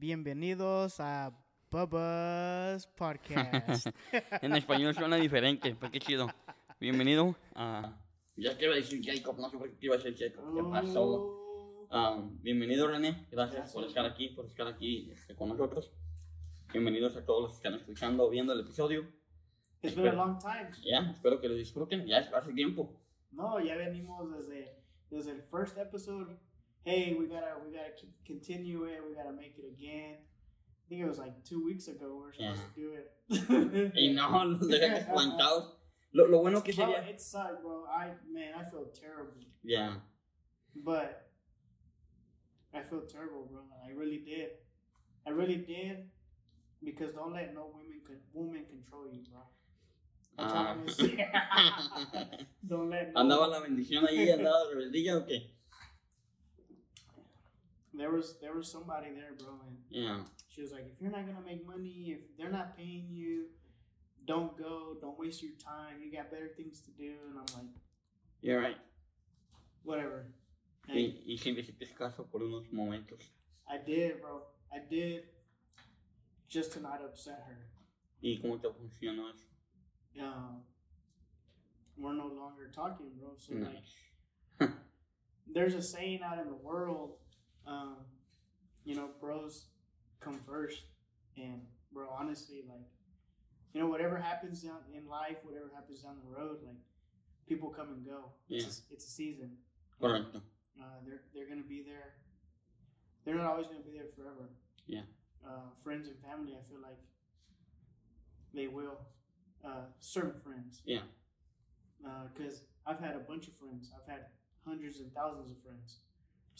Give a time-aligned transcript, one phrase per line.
[0.00, 1.30] bienvenidos a
[1.70, 3.86] Bubba's Podcast.
[4.40, 6.26] en español suena diferente, pues qué chido.
[6.80, 7.98] Bienvenido a.
[8.34, 10.54] Ya te iba a decir Jacob, no sé por qué te iba a decir Jacob.
[10.54, 11.86] ¿Qué pasó?
[11.90, 15.92] Um, bienvenido René, gracias por estar aquí, por estar aquí este, con nosotros.
[16.72, 19.06] Bienvenidos a todos los que están escuchando o viendo el episodio.
[19.82, 20.70] It's been a long time.
[20.82, 22.98] Ya, espero que lo disfruten, ya hace tiempo.
[23.32, 26.38] No, ya venimos desde, desde el first episode.
[26.84, 27.90] Hey, we gotta, we gotta
[28.26, 30.16] continue it, we gotta make it again.
[30.16, 33.92] I think it was like two weeks ago we were supposed to do it.
[33.94, 34.28] y no,
[34.60, 35.72] dejamos plantados.
[36.12, 37.06] Lo, lo bueno que sería...
[37.08, 37.84] It sucked, bro.
[37.86, 39.34] I, man, I feel terrible.
[39.62, 39.94] Yeah.
[40.74, 41.30] But
[42.74, 43.60] I feel terrible, bro.
[43.86, 44.50] I really did.
[45.26, 46.08] I really did
[46.82, 49.42] because don't let no women con- woman control you, bro.
[50.38, 50.70] Ah.
[50.70, 51.28] I'm gonna say.
[52.66, 53.12] don't let.
[53.12, 54.30] No ¿Andaba la bendición ahí?
[54.30, 55.59] ¿Andaba la rebeldía o qué?
[57.92, 60.24] There was there was somebody there, bro, and Yeah.
[60.48, 63.46] she was like, if you're not gonna make money, if they're not paying you,
[64.26, 64.96] don't go.
[65.00, 66.00] Don't waste your time.
[66.02, 67.14] You got better things to do.
[67.28, 67.72] And I'm like,
[68.42, 68.76] You're right.
[69.82, 70.26] whatever.
[70.88, 73.20] And Y, y sin decirte caso por unos momentos.
[73.68, 74.42] I did, bro.
[74.72, 75.24] I did,
[76.48, 77.66] just to not upset her.
[78.22, 79.46] ¿Y cómo te funcionó eso?
[80.20, 80.62] um,
[81.96, 83.34] we're no longer talking, bro.
[83.36, 84.70] So like,
[85.52, 87.14] there's a saying out in the world,
[87.66, 87.96] um,
[88.84, 89.66] you know, bros
[90.20, 90.82] come first,
[91.36, 91.60] and
[91.92, 92.86] bro, honestly, like,
[93.72, 96.76] you know, whatever happens down in life, whatever happens down the road, like,
[97.46, 98.32] people come and go.
[98.48, 98.58] Yeah.
[98.58, 99.50] It's, a, it's a season.
[100.00, 100.40] Correcto.
[100.80, 102.14] Uh, they're they're gonna be there.
[103.24, 104.48] They're not always gonna be there forever.
[104.86, 105.02] Yeah.
[105.46, 106.98] Uh, friends and family, I feel like
[108.54, 108.98] they will.
[109.62, 110.80] Uh, certain friends.
[110.84, 111.00] Yeah.
[112.32, 113.90] Because I've had a bunch of friends.
[113.94, 114.26] I've had
[114.66, 115.98] hundreds and thousands of friends,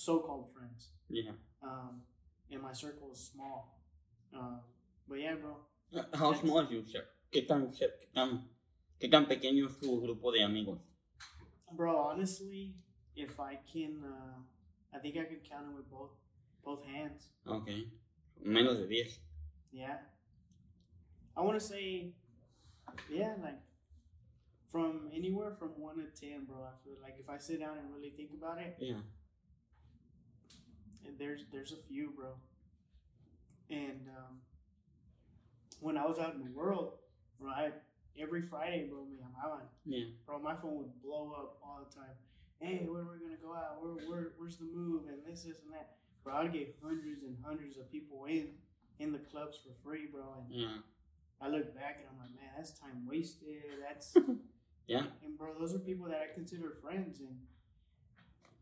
[0.00, 0.90] so-called friends.
[1.08, 1.32] Yeah.
[1.62, 2.02] Um,
[2.50, 3.78] and my circle is small.
[4.34, 4.60] Um,
[5.08, 5.56] but yeah, bro.
[6.14, 7.10] How small is your circle?
[7.30, 8.48] ¿Qué tan, qué tan,
[8.98, 10.78] qué tan pequeño es tu grupo de amigos?
[11.72, 12.74] Bro, honestly,
[13.14, 16.10] if I can, uh, I think I could count it with both
[16.64, 17.28] both hands.
[17.46, 17.68] Ok.
[18.44, 19.20] Menos de 10.
[19.72, 19.98] Yeah.
[21.36, 22.12] I want to say,
[23.10, 23.60] yeah, like
[24.72, 26.64] from anywhere from one to ten, bro.
[26.64, 29.02] I feel like if I sit down and really think about it, Yeah.
[31.06, 32.34] And there's there's a few, bro.
[33.70, 34.40] And um,
[35.80, 36.94] when I was out in the world,
[37.38, 37.52] bro,
[38.20, 40.04] every Friday, bro, me, I'm out, Yeah.
[40.26, 40.38] bro.
[40.40, 42.14] My phone would blow up all the time.
[42.58, 43.78] Hey, where are we gonna go out?
[43.82, 45.04] Where, where where's the move?
[45.08, 45.96] And this, this, and that.
[46.24, 48.48] Bro, I'd get hundreds and hundreds of people in
[48.98, 50.34] in the clubs for free, bro.
[50.38, 50.76] And Yeah.
[51.40, 53.62] I look back and I'm like, man, that's time wasted.
[53.80, 54.14] That's
[54.86, 55.04] Yeah.
[55.24, 57.38] and bro, those are people that I consider friends, and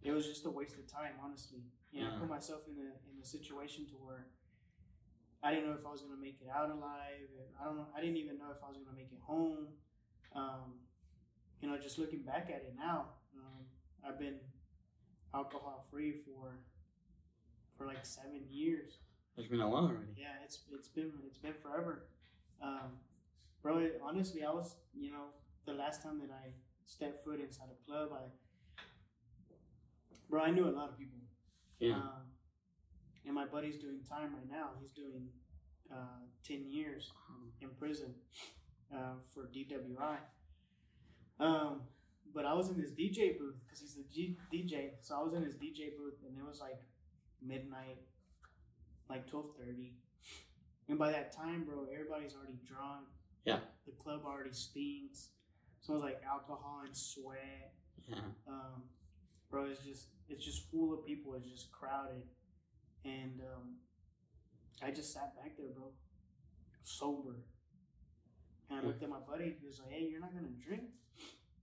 [0.03, 1.63] it was just a waste of time, honestly.
[1.93, 2.19] You know, I Yeah.
[2.21, 4.27] put myself in a in a situation to where
[5.43, 7.29] I didn't know if I was gonna make it out alive.
[7.61, 7.87] I don't know.
[7.95, 9.69] I didn't even know if I was gonna make it home.
[10.33, 10.81] Um,
[11.61, 13.67] you know, just looking back at it now, um,
[14.05, 14.39] I've been
[15.35, 16.59] alcohol free for
[17.77, 18.99] for like seven years.
[19.37, 20.13] It's been a while already.
[20.17, 22.09] Yeah, it's it's been it's been forever,
[22.61, 22.99] um,
[23.63, 23.79] bro.
[23.79, 25.27] It, honestly, I was you know
[25.65, 26.53] the last time that I
[26.87, 28.25] stepped foot inside a club, I
[30.29, 31.19] bro, I knew a lot of people.
[31.79, 31.95] Yeah.
[31.95, 32.27] Um,
[33.25, 34.71] and my buddy's doing time right now.
[34.81, 35.29] He's doing
[35.93, 37.13] uh, ten years
[37.61, 38.15] in prison
[38.95, 40.17] uh, for DWI.
[41.41, 41.83] Um,
[42.35, 44.91] but I was in his DJ booth because he's the G- DJ.
[45.03, 46.81] So I was in his DJ booth, and it was like
[47.43, 47.99] midnight,
[49.09, 49.95] like twelve thirty.
[50.89, 53.07] And by that time, bro, everybody's already drunk.
[53.45, 53.59] Yeah.
[53.87, 55.29] The club already stinks.
[55.81, 57.73] So it Smells like alcohol and sweat.
[58.09, 58.17] Yeah.
[58.49, 58.83] Um,
[59.51, 61.35] bro, it's just it's just full of people.
[61.35, 62.23] It's just crowded,
[63.05, 63.77] and um,
[64.83, 65.93] I just sat back there, bro,
[66.83, 67.37] sober.
[68.71, 69.57] And I looked at my buddy.
[69.61, 70.93] He was like, "Hey, you're not gonna drink?"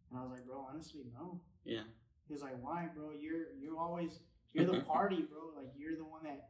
[0.09, 1.85] And I was like, "Bro, honestly, no." Yeah.
[2.27, 3.11] He was like, "Why, bro?
[3.11, 4.19] You're you're always
[4.53, 5.53] you're the party, bro.
[5.55, 6.49] Like you're the one that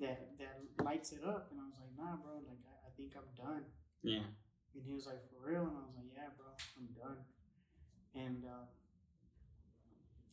[0.00, 2.34] that that lights it up." And I was like, "Nah, bro.
[2.44, 3.64] Like I, I think I'm done."
[4.02, 4.28] Yeah.
[4.74, 7.24] And he was like, "For real?" And I was like, "Yeah, bro, I'm done."
[8.14, 8.68] And uh,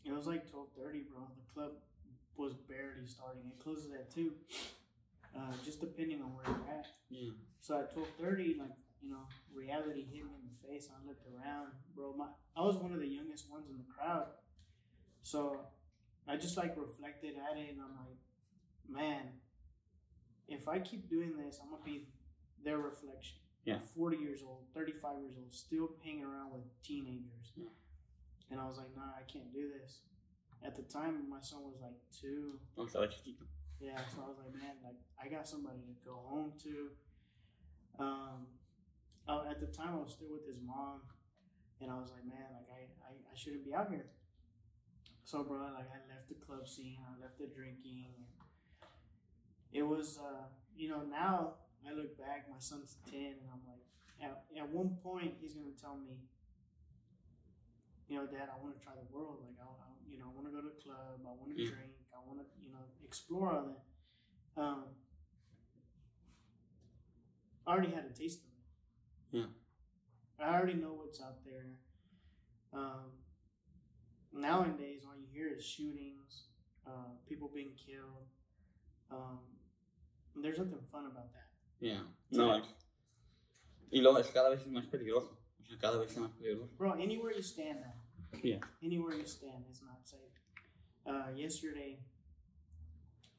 [0.07, 1.27] it was like twelve thirty, bro.
[1.35, 1.71] The club
[2.35, 3.43] was barely starting.
[3.47, 4.31] It closes at two,
[5.35, 6.85] uh, just depending on where you're at.
[7.09, 7.31] Yeah.
[7.59, 10.89] So at twelve thirty, like you know, reality hit me in the face.
[10.91, 12.13] I looked around, bro.
[12.17, 14.27] My I was one of the youngest ones in the crowd,
[15.23, 15.59] so
[16.27, 18.17] I just like reflected at it, and I'm like,
[18.89, 19.39] man,
[20.47, 22.07] if I keep doing this, I'm gonna be
[22.63, 23.37] their reflection.
[23.65, 23.79] Yeah.
[23.97, 27.51] 40 years old, 35 years old, still hanging around with teenagers.
[27.55, 27.65] Yeah.
[28.49, 30.01] And I was like, nah, I can't do this.
[30.63, 32.59] At the time, my son was like two.
[32.77, 33.45] Estaba chiquito.
[33.79, 36.91] Yeah, so I was like, man, like I got somebody to go home to.
[37.99, 38.47] Um,
[39.27, 41.01] at the time, I was still with his mom,
[41.81, 44.05] and I was like, man, like I, I, I shouldn't be out here.
[45.25, 48.15] So, bro, like I left the club scene, I left the drinking.
[49.73, 51.55] It was, uh, you know, now
[51.85, 53.83] I look back, my son's ten, and I'm like,
[54.23, 56.23] at, at one point, he's gonna tell me,
[58.07, 59.43] you know, Dad, I want to try the world.
[59.43, 61.19] Like, I, I you know, I want to go to a club.
[61.25, 61.93] I want to drink.
[62.13, 64.61] I want to, you know, explore all that.
[64.61, 64.83] Um,
[67.65, 69.39] I already had a taste of it.
[69.39, 69.51] Yeah.
[70.39, 71.79] I already know what's out there.
[72.73, 73.11] Um,
[74.33, 76.47] nowadays, all you hear is shootings,
[76.85, 78.27] uh, people being killed.
[79.11, 79.39] Um,
[80.35, 81.49] there's nothing fun about that.
[81.79, 82.01] Yeah.
[82.31, 82.61] No,
[83.89, 85.37] y luego es cada vez es más peligroso.
[85.67, 86.69] O sea, cada vez es más peligroso.
[86.77, 88.39] Bro, anywhere you stand now.
[88.41, 88.59] Yeah.
[88.81, 90.33] Anywhere you stand is not safe.
[91.05, 91.99] Uh, yesterday,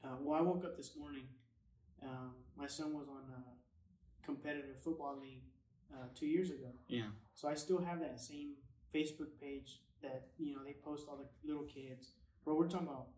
[0.05, 1.29] uh, well, I woke up this morning.
[2.03, 5.43] Um, my son was on a competitive football league
[5.93, 6.71] uh, two years ago.
[6.87, 7.11] Yeah.
[7.35, 8.57] So I still have that same
[8.95, 12.13] Facebook page that, you know, they post all the little kids.
[12.45, 13.09] Bro, we're talking about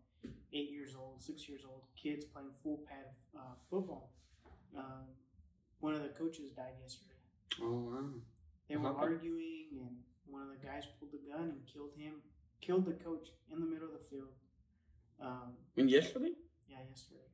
[0.53, 3.07] eight years old, six years old kids playing full pad
[3.37, 4.13] uh, football.
[4.75, 5.05] Um,
[5.79, 7.19] one of the coaches died yesterday.
[7.61, 8.09] Oh, wow.
[8.71, 8.99] They were Okay.
[8.99, 12.21] arguing, and one of the guys pulled the gun and killed him,
[12.61, 14.33] killed the coach in the middle of the field.
[15.19, 16.33] Um, And yesterday?
[16.69, 17.27] yeah, yesterday.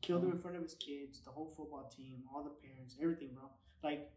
[0.00, 3.32] Killed him in front of his kids, the whole football team, all the parents, everything,
[3.32, 3.48] bro.
[3.84, 4.10] Like,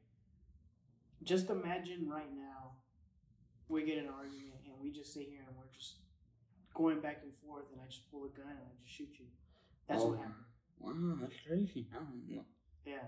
[1.21, 2.77] just imagine right now,
[3.67, 5.99] we get an argument and we just sit here and we're just
[6.73, 9.27] going back and forth, and I just pull a gun and I just shoot you.
[9.85, 10.09] That's Oh.
[10.09, 10.45] what happened.
[10.79, 11.87] Wow, that's crazy.
[11.93, 12.43] Ah, no.
[12.85, 13.07] Yeah.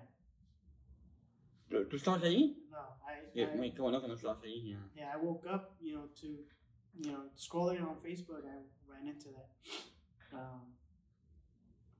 [1.69, 2.65] ¿Pero ¿Tú estabas allí?
[2.69, 3.29] No, I.
[3.33, 4.71] Sí, I muy- qué bueno que no estabas allí.
[4.71, 4.89] ya.
[4.95, 9.29] Yeah, I woke up, you know, to, you know, scrolling on Facebook, I ran into
[9.31, 9.49] that.
[10.33, 10.73] Um,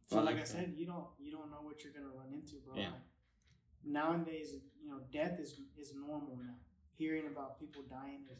[0.08, 2.58] so, Oh, like I said, you don't you don't know what you're gonna run into,
[2.64, 2.76] bro.
[2.76, 2.92] Yeah.
[2.92, 3.02] Like,
[3.84, 6.56] nowadays, you know, death is is normal now.
[6.98, 8.40] Hearing about people dying is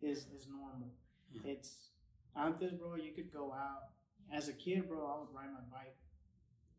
[0.00, 0.90] is is normal.
[1.32, 1.52] Yeah.
[1.52, 1.90] It's
[2.36, 2.94] antes, bro.
[2.96, 3.90] You could go out
[4.30, 5.04] as a kid, bro.
[5.06, 5.96] I would ride my bike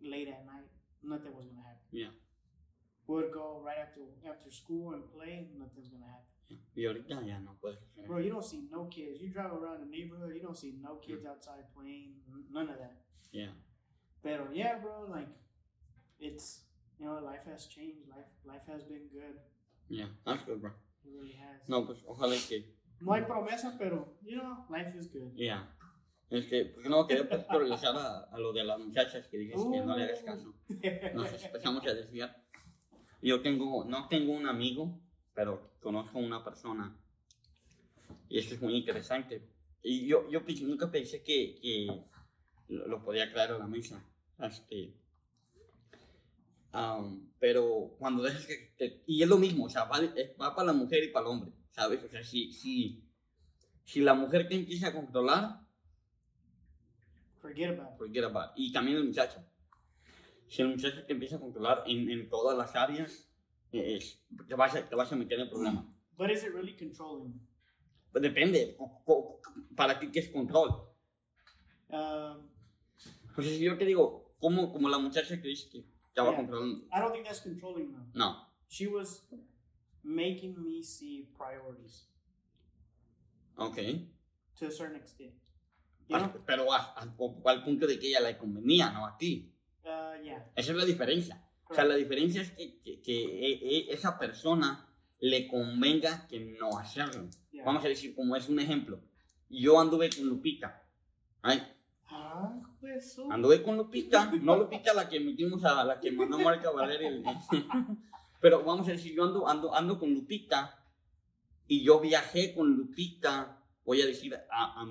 [0.01, 0.69] late at night.
[1.03, 1.87] Nothing was gonna happen.
[1.91, 2.11] Yeah.
[3.09, 5.49] Would go right after after school and play.
[5.57, 6.29] Nothing's gonna happen.
[6.75, 9.21] Y ahorita ya no puedes Bro, you don't see no kids.
[9.21, 11.01] You drive around the neighborhood, you don't see no mm.
[11.01, 12.21] kids outside playing,
[12.51, 13.01] none of that.
[13.31, 13.53] Yeah.
[14.21, 15.27] Pero yeah, bro, like
[16.19, 16.65] it's
[16.99, 18.07] you know, life has changed.
[18.09, 19.41] Life life has been good.
[19.89, 20.71] Yeah, that's good, bro.
[21.03, 21.67] It really has.
[21.67, 22.75] No, pues ojalá que.
[23.01, 25.31] No hay promesa, pero you know, life is good.
[25.35, 25.65] Yeah.
[26.29, 29.97] Este, porque no quería pues, a, a lo de las muchachas que dices que no
[29.97, 30.53] le hagas caso.
[31.15, 32.38] Nos empezamos a desviar.
[33.21, 34.99] Yo tengo, no tengo un amigo,
[35.33, 36.95] pero conozco una persona.
[38.29, 39.41] Y esto es muy interesante.
[39.81, 42.03] Y yo, yo nunca pensé que, que
[42.69, 44.03] lo, podía traer a la mesa.
[44.39, 44.93] Este,
[46.71, 49.99] am, pero cuando dejas que, que- Y es lo mismo, o sea, va,
[50.41, 52.03] va para la mujer y para el hombre, ¿sabes?
[52.03, 53.03] O sea, si, si,
[53.85, 55.61] si la mujer te empieza a controlar,
[57.41, 57.97] Forget about it.
[57.97, 58.53] forget about it.
[58.57, 59.41] Y también el muchacho.
[60.49, 63.29] Si el muchacho te empieza a controlar en, en todas las áreas,
[63.71, 65.85] es- te, vas a, te vas a meter en problemas.
[66.17, 67.39] But is it really controlling?
[68.11, 68.75] Pues depende,
[69.75, 70.69] para ti qué es control.
[71.89, 72.49] Um,
[73.35, 75.81] Pues si yo te digo, como, como la muchacha que dice que
[76.13, 76.35] te va Yeah.
[76.37, 76.85] controlando.
[76.91, 78.05] I don't think that's controlling though.
[78.13, 79.25] No, She was
[80.03, 82.07] making me see priorities
[83.55, 83.77] ok.
[84.57, 85.33] to a certain extent.
[86.07, 86.25] You know?
[86.25, 89.53] Hasta- Pero a- al punto de que ella le convenía, no a ti.
[90.23, 90.51] Yeah.
[90.55, 91.35] Esa es la diferencia.
[91.65, 91.89] O sea, correct.
[91.89, 94.87] la diferencia es que, que- que, eh, eh, esa persona
[95.19, 97.29] le convenga que no hacerlo.
[97.51, 97.63] Yeah.
[97.65, 99.01] Vamos a decir, como es un ejemplo.
[99.49, 100.83] Yo anduve con Lupita.
[101.41, 101.61] Ay,
[102.11, 102.59] Ah,
[103.21, 103.31] oh.
[103.31, 104.31] anduve con Lupita.
[104.31, 107.01] No Lupita la que metimos a la que mandó Marca Valer.
[107.03, 107.23] el-
[108.41, 110.75] Pero vamos a decir, yo ando, ando, ando con Lupita
[111.67, 114.85] y yo viajé con Lupita, voy a decir, a, a,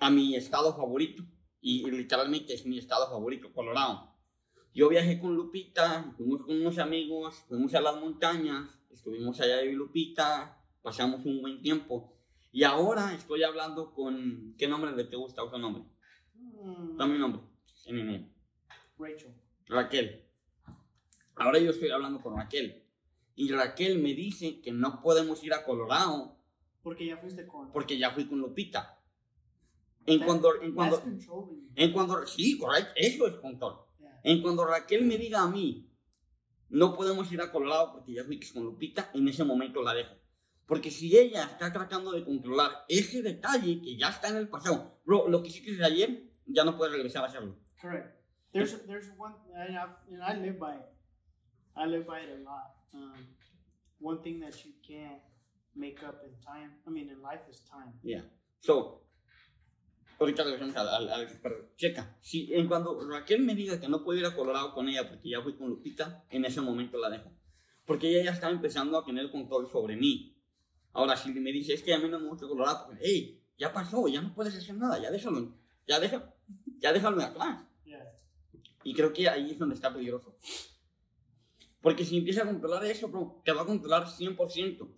[0.00, 1.22] a mi estado favorito.
[1.60, 4.14] Y, y literalmente es mi estado favorito, Colorado.
[4.74, 9.72] Yo viajé con Lupita, fuimos con unos amigos, fuimos a las montañas, estuvimos allá de
[9.72, 12.14] Lupita, pasamos un buen tiempo.
[12.52, 14.54] Y ahora estoy hablando con...
[14.56, 15.42] ¿Qué nombre le te gusta?
[15.42, 15.82] Otro nombre.
[16.34, 17.42] Mm, Dame un nombre.
[17.86, 18.24] En enero.
[18.98, 19.34] Rachel.
[19.66, 20.24] Raquel.
[21.34, 22.84] Ahora yo estoy hablando con Raquel.
[23.34, 26.36] Y Raquel me dice que no podemos ir a Colorado
[26.82, 27.70] Porque ya fuiste con.
[27.72, 28.97] porque ya fui con Lupita.
[30.08, 31.02] En cuando, en cuando,
[31.74, 33.76] en cuando, sí, correcto, eso es control.
[33.98, 34.20] Yeah.
[34.22, 35.86] En cuando Raquel me diga a mí,
[36.70, 40.14] no podemos ir a Colorado porque ya fui con Lupita, en ese momento la dejo.
[40.66, 44.98] Porque si ella está tratando de controlar ese detalle que ya está en el pasado,
[45.04, 47.56] bro, lo que hiciste ayer, ya no puedes regresar a hacerlo.
[47.80, 48.18] Correct.
[48.52, 50.88] There's there's one and I, and I live by it.
[51.76, 52.74] I live by it a lot.
[52.94, 53.26] Um,
[54.00, 55.20] one thing that you can't
[55.76, 56.72] make up in time.
[56.86, 57.92] I mean, in life is time.
[58.60, 59.02] So,
[60.18, 64.26] ahorita regresamos al, pero checa, si en cuando Raquel me diga que no puedo ir
[64.26, 67.30] a Colorado con ella porque ya fui con Lupita, en ese momento la dejo.
[67.84, 70.36] Porque ella ya estaba empezando a tener control sobre mí.
[70.92, 73.72] Ahora, si me dice, es que a mí no me gusta Colorado, pues, hey, ya
[73.72, 75.56] pasó, ya no puedes hacer nada, ya déjalo,
[75.86, 76.34] ya déjalo,
[76.78, 77.64] ya déjalo atrás.
[78.84, 80.36] Y creo que ahí es donde está peligroso.
[81.80, 84.97] Porque si empieza a controlar eso, bro, te va a controlar 100%.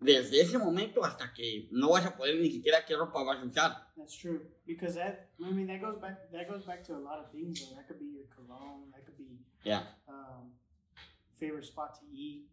[0.00, 3.44] Desde ese momento hasta que no vas a poder ni siquiera qué ropa vas a
[3.46, 3.92] usar.
[3.96, 7.18] That's true because that I mean that goes back that goes back to a lot
[7.18, 7.60] of things.
[7.60, 7.74] Though.
[7.76, 8.90] That could be your cologne.
[8.92, 9.82] That could be Yeah.
[10.06, 10.52] um,
[11.34, 12.44] favorite spot to eat.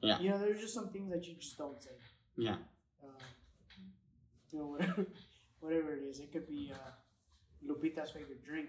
[0.00, 0.20] Yeah.
[0.20, 1.96] You know, there's just some things that you just don't say.
[2.36, 2.56] Yeah.
[3.02, 3.08] Uh,
[4.52, 5.06] you know, whatever,
[5.60, 6.20] whatever it is.
[6.20, 6.90] It could be uh,
[7.66, 8.68] Lupita's favorite drink,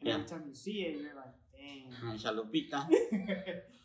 [0.00, 2.14] and every time you see it, you're like, dang.
[2.14, 2.88] Esa Lupita.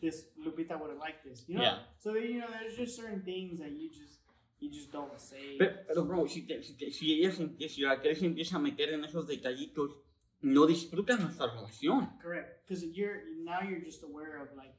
[0.00, 1.62] this Lupita would have liked this, you know.
[1.62, 1.78] Yeah.
[1.98, 4.20] So you know, there's just certain things that you just
[4.60, 5.56] you just don't say.
[5.58, 8.56] Pero, pero, bro, si, te- si, te- si ella se empieza, si Raquel se empieza
[8.56, 9.96] a meter en esos detallitos,
[10.42, 12.18] no disfruta nuestra relación.
[12.20, 14.74] Correct, because you're now you're just aware of like,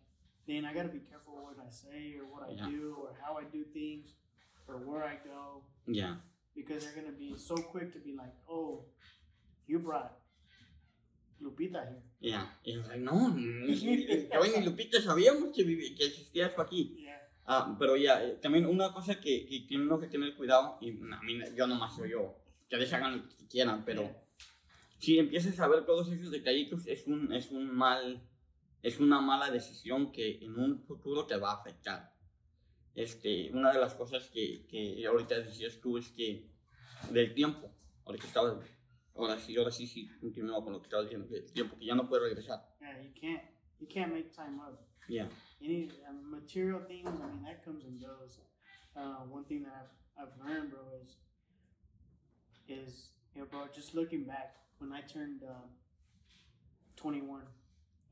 [0.48, 2.70] then I gotta be careful what I say or what I Yeah.
[2.70, 4.14] do or how I do things
[4.68, 6.18] or where I go Yeah.
[6.56, 8.86] because they're gonna be so quick to be like, oh,
[9.68, 10.14] you brought
[11.42, 11.98] Lupita.
[12.20, 12.60] Ya.
[12.64, 16.96] Y yo, like, no, ni, Lupita sabíamos que, vivi- que existía esto aquí.
[16.98, 17.22] Yeah.
[17.46, 20.90] Ah, pero ya, eh, también una cosa que, que tiene uno que tener cuidado, y
[20.92, 22.36] a mí, yo nomás soy yo,
[22.70, 24.24] que les hagan lo que quieran, pero Yeah.
[25.00, 28.22] si empiezas a ver todos esos detallitos, es un, es un mal,
[28.84, 32.14] es una mala decisión que en un futuro te va a afectar.
[32.94, 36.50] Este, una de las cosas que, que ahorita decías tú es que
[37.10, 37.74] del tiempo,
[38.06, 38.60] ahorita estaba,
[39.16, 41.96] ahora sí, ahora sí, sí, continúo con lo que estaba diciendo, del tiempo, que ya
[41.96, 42.62] no puedo regresar.
[42.80, 43.42] Yeah, you can't
[43.80, 44.80] you can't make time up.
[45.10, 45.28] Ya,
[45.62, 48.40] Any um, material things, I mean, that comes and goes.
[48.96, 51.18] Uh, one thing that I've, I've learned, bro, is
[52.68, 55.68] is you know, bro, just looking back when I turned uh,
[56.96, 57.42] 21,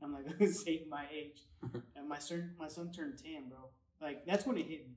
[0.02, 1.42] I'm like gonna say my age,
[1.96, 3.70] and my son my son turned 10, bro.
[4.00, 4.96] Like that's when it hit me,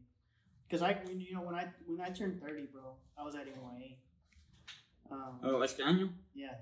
[0.69, 3.45] cause I when you know when I when I turned 30, bro, I was at
[3.48, 3.98] NYA.
[5.13, 6.55] Um, Oh, este año, yeah,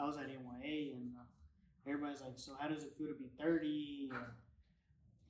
[0.00, 1.22] I was at NYA, and uh,
[1.86, 4.24] everybody's like, "So how does it feel to be 30?" And,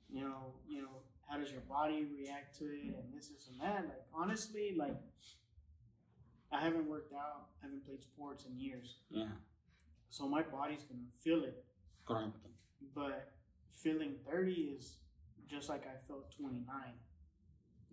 [0.09, 3.61] you know, you know, how does your body react to it, and this, this, and
[3.61, 3.83] that.
[3.85, 4.97] Like honestly, like
[6.51, 9.27] I haven't worked out, I haven't played sports in years, Yeah.
[10.09, 11.63] so my body's gonna feel it.
[12.07, 12.49] correcto.
[12.95, 13.31] But
[13.71, 14.97] feeling 30 is
[15.47, 16.65] just like I felt 29.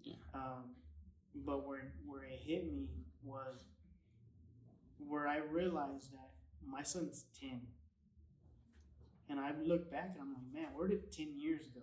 [0.04, 0.14] Yeah.
[0.34, 0.76] Um,
[1.34, 2.88] but where where it hit me
[3.24, 3.64] was
[5.08, 6.30] where I realized that
[6.66, 7.60] my son's 10.
[9.28, 11.80] And I look back and I'm like, man, where did 10 years go?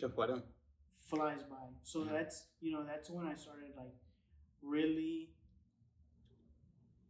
[0.00, 0.42] Se fueron.
[1.08, 1.68] Flies by.
[1.84, 2.12] So Yeah.
[2.12, 3.94] that's, you know, that's when I started like
[4.62, 5.30] really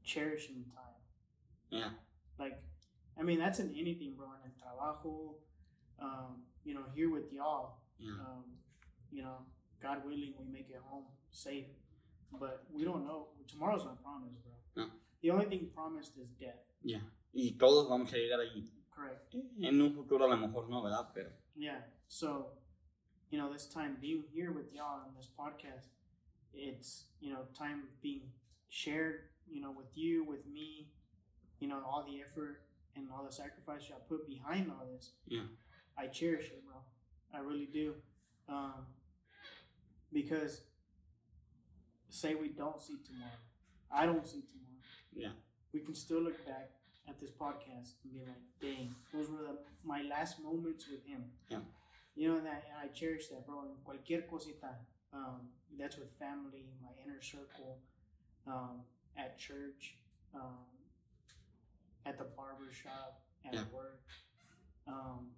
[0.05, 1.01] cherishing time.
[1.71, 1.91] Yeah.
[2.39, 2.63] Like,
[3.19, 4.27] I mean, that's in anything, bro.
[4.35, 5.35] In el trabajo,
[5.99, 8.13] um, you know, here with y'all, Yeah.
[8.21, 8.45] um,
[9.11, 9.47] you know,
[9.81, 11.67] God willing, we make it home safe.
[12.33, 13.29] But we don't know.
[13.47, 14.53] Tomorrow's not promised, bro.
[15.27, 16.63] The only thing promised is death.
[16.85, 17.01] Ya.
[17.35, 18.71] Y todos vamos a llegar allí.
[18.95, 19.35] Correct.
[19.61, 21.11] En un futuro a lo mejor no, ¿verdad?
[21.13, 21.81] Pero, Yeah.
[22.07, 22.53] So,
[23.31, 25.89] you know, this time being here with y'all on this podcast,
[26.55, 28.31] it's, you know, time being
[28.69, 30.93] shared, you know, with you, with me,
[31.59, 32.63] you know, all the effort
[32.95, 35.11] and all the sacrifice y'all put behind all this.
[35.27, 35.49] Yeah.
[35.99, 36.77] I cherish it, bro.
[37.35, 37.95] I really do.
[38.49, 38.87] Um,
[40.13, 40.61] because
[42.11, 43.41] say we don't see tomorrow.
[43.91, 44.67] I don't see tomorrow.
[45.17, 45.33] Yeah.
[45.73, 46.71] We can still look back
[47.09, 51.25] at this podcast and be like, dang, those were the, my last moments with him.
[51.49, 51.59] Yeah.
[52.15, 53.61] You know, and, that, and I cherish that, bro.
[53.63, 54.77] And cualquier cosita,
[55.13, 57.79] um, that's with family, my inner circle,
[58.47, 58.83] um,
[59.17, 59.97] at church,
[60.35, 60.65] um,
[62.07, 63.65] at the barber shop, at Yeah.
[63.73, 64.01] work.
[64.87, 65.33] Um,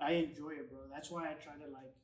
[0.00, 0.80] I enjoy it, bro.
[0.92, 1.94] That's why I try to like.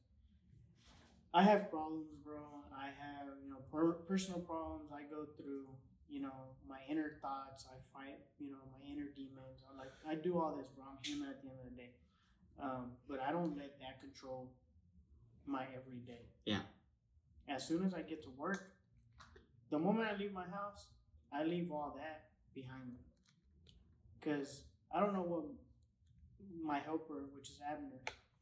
[1.35, 2.41] I have problems, bro.
[2.77, 5.67] I have you know per- personal problems I go through.
[6.13, 7.65] You know my inner thoughts.
[7.65, 8.21] I fight.
[8.39, 9.65] You know my inner demons.
[9.65, 10.85] I like I do all this, bro.
[10.85, 11.91] I'm human at the end of the day.
[12.63, 14.53] Um, but I don't let that control
[15.47, 16.29] my everyday.
[16.45, 16.61] Yeah.
[17.49, 18.73] As soon as I get to work,
[19.71, 20.89] the moment I leave my house,
[21.33, 23.01] I leave all that behind me.
[24.21, 24.65] Cause
[24.95, 25.45] I don't know what
[26.63, 27.97] my helper, which is Abner,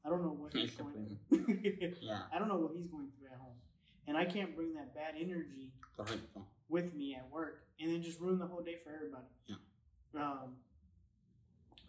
[0.05, 1.93] I don't know what he's going through.
[2.01, 3.57] ya, I don't know what he's going through at home.
[4.09, 6.43] And I can't bring that bad energy correcto.
[6.71, 9.27] With me at work and then just ruin the whole day for everybody.
[9.47, 9.57] Yeah.
[10.15, 10.57] Um,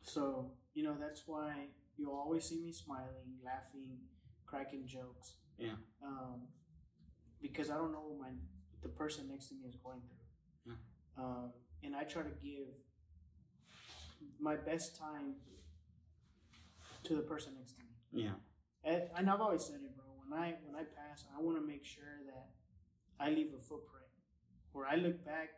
[0.02, 4.00] so you know that's why you'll always see me smiling, laughing,
[4.46, 5.36] cracking jokes.
[5.58, 5.76] Yeah.
[6.04, 6.48] Um,
[7.42, 8.34] because I don't know what my
[8.82, 10.74] the person next to me is going through.
[10.74, 11.24] Yeah.
[11.24, 11.52] Um,
[11.84, 12.68] and I try to give
[14.40, 15.36] my best time
[17.04, 18.24] to the person next to me.
[18.26, 18.32] Yeah.
[18.84, 20.06] And, and I've always said it, bro.
[20.28, 22.50] When I when I pass, I want to make sure that
[23.20, 24.01] I leave a footprint
[24.74, 25.50] where I look back.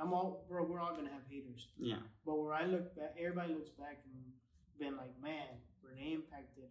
[0.00, 0.64] I'm all, bro.
[0.64, 2.02] We're all gonna have haters, Yeah.
[2.26, 4.32] but where I look back, everybody looks back and
[4.78, 5.46] been like, man,
[5.86, 6.66] René impacted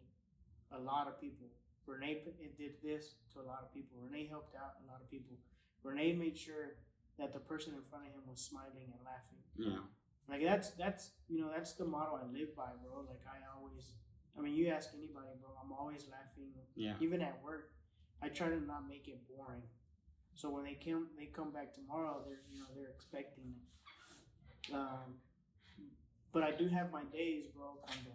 [0.72, 1.48] a lot of people.
[1.88, 3.98] René it did this to a lot of people.
[4.04, 5.38] René helped out a lot of people.
[5.86, 6.76] René made sure
[7.18, 9.40] that the person in front of him was smiling and laughing.
[9.56, 9.84] Yeah.
[10.28, 13.02] Like that's that's you know that's the model I live by, bro.
[13.08, 13.92] Like I always,
[14.38, 15.52] I mean, you ask anybody, bro.
[15.64, 16.52] I'm always laughing.
[16.76, 16.96] Yeah.
[17.02, 17.72] Even at work,
[18.22, 19.64] I try to not make it boring.
[20.36, 22.22] So when they come, they come back tomorrow.
[22.26, 24.74] They're you know they're expecting it.
[24.74, 25.20] Um,
[26.32, 27.78] but I do have my days, bro.
[27.82, 28.12] Cuando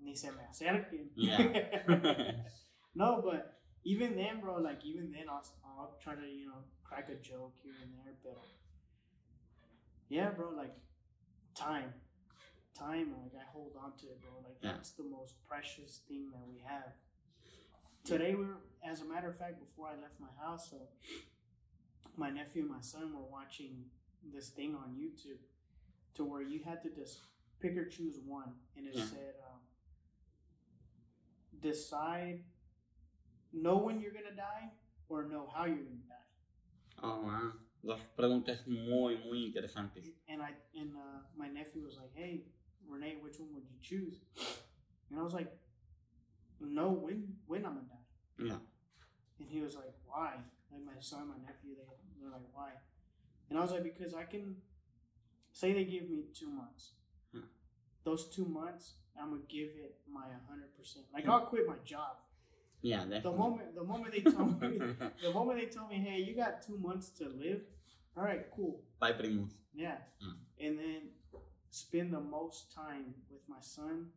[0.00, 1.08] ni se me acerquen.
[1.14, 2.42] Yeah.
[2.94, 4.56] no, but even then, bro.
[4.56, 8.14] Like even then, I'll I'll try to you know crack a joke here and there,
[8.22, 8.38] but
[10.08, 10.50] yeah, bro.
[10.56, 10.74] Like
[11.54, 11.92] time,
[12.78, 13.14] time.
[13.22, 14.32] Like I hold on to it, bro.
[14.44, 14.72] Like Yeah.
[14.72, 16.92] that's the most precious thing that we have.
[18.04, 20.76] Today, we are as a matter of fact, before I left my house, so
[22.16, 23.84] my nephew and my son were watching
[24.32, 25.38] this thing on YouTube,
[26.14, 27.20] to where you had to just
[27.60, 29.04] pick or choose one, and it Yeah.
[29.04, 29.60] said, um,
[31.60, 32.44] decide,
[33.52, 34.70] know when you're gonna die,
[35.08, 36.26] or know how you're gonna die.
[37.02, 37.52] Oh, wow.
[37.82, 40.06] Dos preguntas muy, muy interesantes.
[40.28, 42.44] And I and uh, my nephew was like, "Hey,
[42.86, 44.20] René, which one would you choose?"
[45.10, 45.50] And I was like,
[46.60, 48.58] "No, when when I'm gonna die." Yeah.
[49.38, 50.34] And he was like, "Why?"
[50.70, 51.84] Like my son, my nephew, they
[52.20, 52.70] they're like, "Why?"
[53.48, 54.56] And I was like, "Because I can
[55.52, 56.92] say they give me two months.
[57.32, 57.48] Hmm.
[58.04, 61.06] Those two months, I'm gonna give it my hundred percent.
[61.12, 62.16] Like I'll quit my job
[62.82, 64.78] Yeah, the moment the moment they told me
[65.22, 67.62] the moment they told me, "Hey, you got two months to live."
[68.16, 68.80] All right, cool.
[68.98, 69.52] Bye, primos.
[69.74, 69.98] Yeah.
[70.24, 70.36] Mm.
[70.64, 71.02] And then
[71.70, 74.10] spend the most time with my son,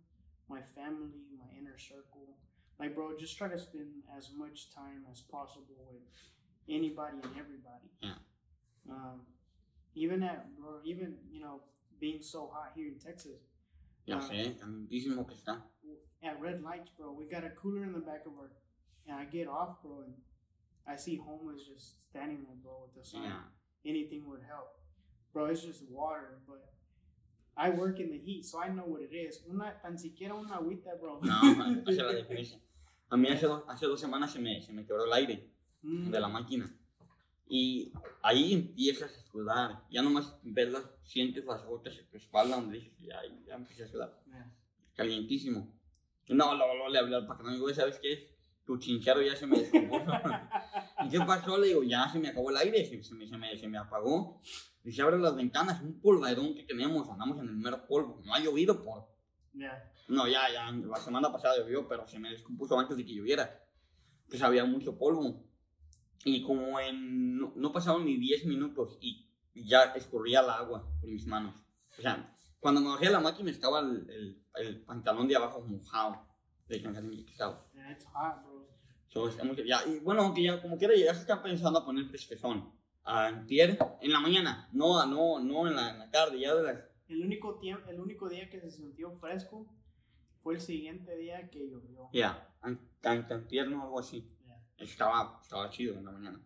[0.50, 2.38] my family, my inner circle.
[2.80, 6.02] Like, bro, just try to spend as much time as possible with
[6.70, 7.90] anybody and everybody.
[8.02, 8.16] Yeah.
[8.90, 9.22] Um,
[9.96, 11.62] even at, bro, even, you know,
[12.00, 13.40] being so hot here in Texas,
[14.06, 14.20] Ya Ah.
[14.20, 15.62] sé, calientísimo que está.
[16.24, 18.52] at red lights, bro, we got a cooler in the back of our,
[19.08, 20.14] and I get off, bro, and
[20.86, 23.24] I see homeless just standing there, bro, with the sign.
[23.24, 23.44] Yeah.
[23.86, 24.80] anything would help.
[25.34, 26.73] Bro, it's just water, but
[27.56, 29.44] I work in the heat, so I know what it is.
[29.48, 31.20] Una, tan siquiera una agüita, bro.
[31.22, 31.34] No,
[31.88, 32.60] hace la diferencia.
[33.10, 35.50] A mí hace, dos- hace dos semanas se me, se me quebró el aire
[35.84, 36.12] Mm.
[36.12, 36.74] de la máquina.
[37.48, 39.84] Y ahí empiezas a sudar.
[39.92, 43.90] Ya nomás ves las, sientes las gotas en tu espalda donde dices, ya, ya empiezas
[43.90, 44.20] a sudar.
[44.28, 44.52] Yeah.
[44.96, 45.72] Calientísimo.
[46.30, 48.20] No, luego, luego le hablé al patrón y digo, ¿sabes qué es?
[48.66, 50.06] Tu chinchero ya se me descompuso.
[51.06, 51.58] ¿Y qué pasó?
[51.58, 53.78] Le digo, ya se me acabó el aire, se, se me, se, me, se me
[53.78, 54.40] apagó.
[54.84, 58.22] Dice, abre las ventanas, un polverón que tenemos, andamos en el mero polvo.
[58.26, 59.08] No ha llovido por...
[59.54, 59.92] Yeah.
[60.10, 63.64] No, ya, ya, la semana pasada llovió, pero se me descompuso antes de que lloviera.
[64.28, 65.46] Pues había mucho polvo.
[66.26, 67.38] Y como en...
[67.38, 71.56] No, no pasaron ni 10 minutos y ya escurría el agua por mis manos.
[71.98, 75.62] O sea, cuando me bajé a la máquina estaba el, el, el pantalón de abajo
[75.62, 76.28] mojado.
[76.68, 77.70] De que estaba.
[77.74, 78.68] Yeah, it's hot, bro.
[79.10, 79.30] So,
[79.64, 82.74] ya, y bueno, aunque ya como quiera ya se está pensando a poner fresquezón.
[83.04, 86.84] Antier, en la mañana, no, no, no en la, en la tarde, ya de las...
[87.10, 89.68] El único, tiempo, el único día que se sintió fresco
[90.42, 92.10] fue el siguiente día que llovió.
[92.14, 94.28] Ya, an- tan, tan tierno algo así.
[94.46, 94.64] Yeah.
[94.78, 96.42] Estaba, estaba chido en la mañana.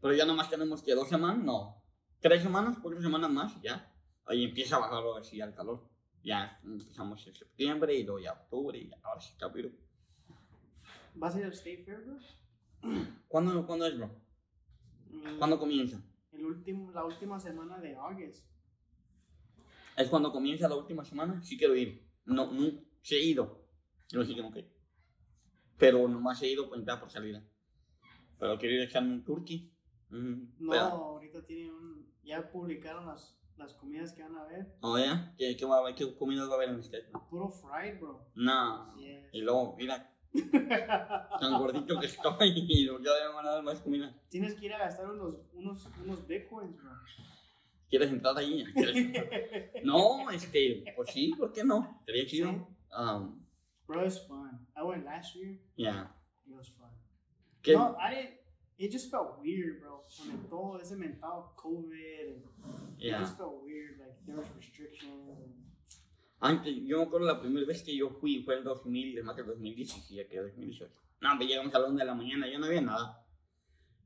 [0.00, 1.82] Pero ya nomás tenemos que dos semanas, no,
[2.20, 3.92] tres semanas, cuatro semanas más, ya.
[4.26, 5.88] Ahí empieza a bajar ahora sí el calor.
[6.22, 9.50] Ya empezamos en septiembre y luego ya octubre y ahora sí está
[11.14, 12.18] ¿Vas a ir al State Fair, bro?
[13.28, 14.10] ¿Cuándo, ¿Cuándo es, bro?
[15.38, 16.02] ¿Cuándo comienza?
[16.32, 18.46] El último, la última semana de August.
[19.96, 21.42] ¿Es cuando comienza la última semana?
[21.42, 22.06] Sí quiero ir.
[22.24, 22.70] No, no,
[23.02, 23.66] sí he ido.
[24.08, 24.68] Yo sí que no quiero.
[25.78, 27.42] Pero nomás he ido pues, ya por salida.
[28.38, 29.72] Pero quiero ir a echarme un turkey.
[30.10, 32.14] No, ahorita tienen un...
[32.22, 34.76] Ya publicaron las, las comidas que van a ver.
[34.80, 35.34] ¿Oh, ya?
[35.38, 37.02] ¿Qué, qué, comidas va a haber en este?
[37.30, 38.30] Puro fried, bro.
[38.34, 38.94] No.
[38.96, 39.28] Yes.
[39.32, 40.15] Y luego, mira,
[41.40, 44.14] tan gordito que estoy y lo que voy a ganar más comida.
[44.28, 46.90] Tienes que ir a gastar unos, unos, unos bitcoins, bro.
[47.88, 48.64] ¿Quieres entrar ahí?
[48.74, 49.72] ¿Quieres?
[49.84, 52.00] No, este, pues sí, ¿por qué no?
[52.04, 52.50] Sería chido.
[52.50, 52.56] Sí.
[52.98, 53.44] Um,
[53.86, 54.66] Bro, it's fun.
[54.76, 55.58] I went last year.
[55.76, 56.08] yeah.
[56.46, 56.90] It was fun.
[57.62, 57.72] ¿Qué?
[57.74, 58.34] No, I didn't.
[58.78, 60.02] it just felt weird, bro.
[60.18, 63.20] Con todo ese mental COVID, and it Yeah.
[63.20, 63.98] just felt weird.
[64.00, 65.28] Like there was restrictions.
[65.28, 65.54] And,
[66.40, 69.42] Antes, yo me acuerdo la primera vez que yo fui fue el 2000, más que
[69.42, 70.92] 2017, que 2018.
[71.20, 73.24] No, pues llegamos a las 1 de la mañana, ya no había nada.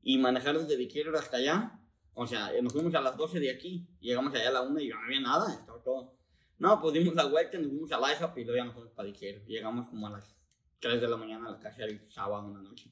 [0.01, 1.79] Y manejar desde Viquero hasta allá,
[2.13, 4.89] o sea, nos fuimos a las 12 de aquí, llegamos allá a la 1 y
[4.89, 6.17] ya no había nada, estaba todo.
[6.57, 9.07] No, pues dimos la vuelta, nos fuimos a IHOP y luego ya nos fuimos para
[9.07, 9.45] Viquero.
[9.45, 10.35] Llegamos como a las
[10.79, 12.91] 3 de la mañana a la casa el sábado en la noche.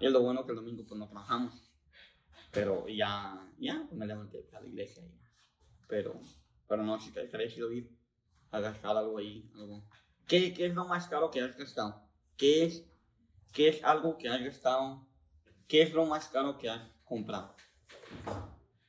[0.00, 1.70] Y es lo bueno que el domingo pues no trabajamos.
[2.50, 5.02] Pero ya, ya, pues me levanté pues, a la iglesia.
[5.04, 5.20] Y,
[5.88, 6.20] pero,
[6.68, 7.90] pero no, si te estaría chido ir
[8.54, 9.50] a gastar algo ahí.
[9.54, 9.82] Algo.
[10.28, 12.02] ¿Qué, ¿Qué es lo más caro que has gastado?
[12.36, 12.84] ¿Qué es,
[13.52, 15.06] ¿Qué es algo que has gastado?
[15.68, 17.54] ¿Qué es lo más caro que has comprado?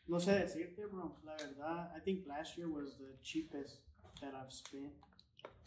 [0.08, 1.20] no sé decirte, bro.
[1.24, 3.82] La verdad, I think last year was the cheapest
[4.22, 4.94] that I've spent.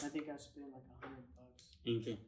[0.05, 1.79] I think I spent like a hundred bucks.
[1.85, 2.19] ¿En qué?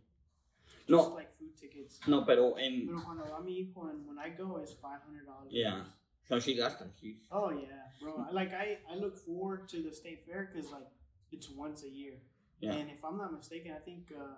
[0.66, 2.00] Just No, like food tickets.
[2.08, 2.86] no, pero en...
[2.86, 5.52] Pero cuando va mi hijo and when I go, it's five hundred dollars.
[5.52, 5.84] Yeah.
[6.24, 6.90] O sea, sí gastas.
[7.30, 8.26] Oh yeah, bro.
[8.32, 10.88] Like I, I look forward to the state fair because like
[11.32, 12.14] it's once a year.
[12.60, 12.72] Yeah.
[12.72, 14.36] And if I'm not mistaken, I think uh,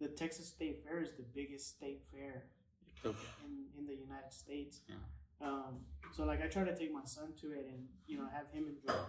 [0.00, 2.44] the Texas State Fair is the biggest state fair
[3.04, 4.80] in, in the United States.
[4.88, 4.96] Yeah.
[5.40, 5.80] Um,
[6.12, 8.68] so like I try to take my son to it and you know have him
[8.68, 8.92] enjoy.
[8.92, 9.08] it.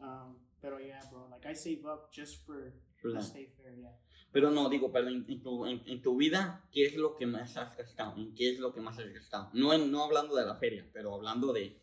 [0.00, 1.26] Um, pero yeah, bro.
[1.30, 3.22] Like I save up just for the ¿verdad?
[3.24, 3.72] state fair.
[3.78, 3.94] Yeah.
[4.30, 7.26] Pero no, digo, pero en, en tu, en, en tu vida, ¿qué es lo que
[7.26, 8.14] más has gastado?
[8.18, 9.48] ¿En qué es lo que más has gastado?
[9.54, 11.80] No, en- no hablando de la feria, pero hablando de...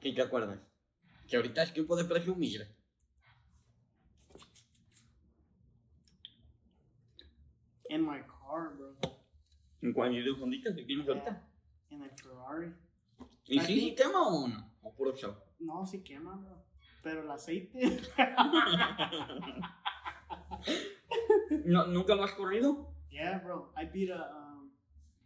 [0.00, 0.58] ¿Qué te acuerdas?
[1.28, 2.68] Que ahorita es tiempo de presumir.
[7.88, 8.96] In my car, bro.
[9.82, 11.46] ¿En cuál de fonditas que tienes ahorita?
[11.90, 12.72] In the Ferrari.
[13.46, 14.72] ¿Y I sí quema o no?
[14.82, 15.34] ¿O puro show?
[15.58, 16.64] No, sí quema, bro.
[17.02, 17.78] Pero el aceite.
[21.66, 22.94] ¿No, ¿Nunca lo has corrido?
[23.10, 23.72] yeah, bro.
[23.76, 24.30] I beat a.
[24.34, 24.70] Um,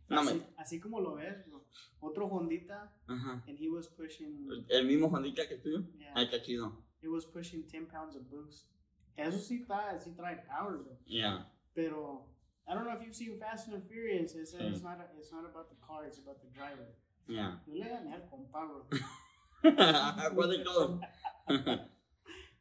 [0.08, 1.57] No, así, me- así como lo ves, bro.
[2.00, 3.42] Otro Hondita, Ajá.
[3.48, 4.48] and he was pushing.
[4.68, 5.82] ¿El mismo Hondita que tuyo?
[5.98, 6.72] Yeah, Ay, está chido.
[7.02, 8.70] he was pushing 10 pounds of boost.
[9.16, 10.96] Eso sí está, sí trae power, bro.
[11.06, 11.50] Ya.
[11.74, 12.28] Pero
[12.68, 14.34] I don't know if you've seen Fast and Furious.
[14.34, 14.70] It's, Mm.
[14.72, 14.98] it's not.
[15.18, 16.04] it's not about the car.
[16.06, 16.94] It's about the driver.
[17.26, 17.60] Ya.
[17.66, 18.86] Yo le gané al compa, bro.
[20.34, 21.00] ¿Cuál de todos?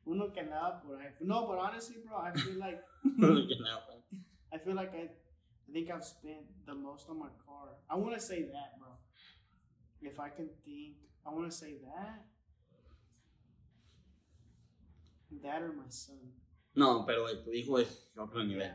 [0.05, 1.13] Uno que andaba por ahí.
[1.19, 4.01] No, but honestly, bro, I feel like No que andaba.
[4.53, 5.03] I feel like I,
[5.67, 7.75] I think I've spent the most on my car.
[7.89, 8.86] I want to say that, bro.
[10.01, 12.25] If I can think, I want to say that.
[15.41, 16.33] That or my son.
[16.75, 18.71] No, pero tu hijo es otro nivel.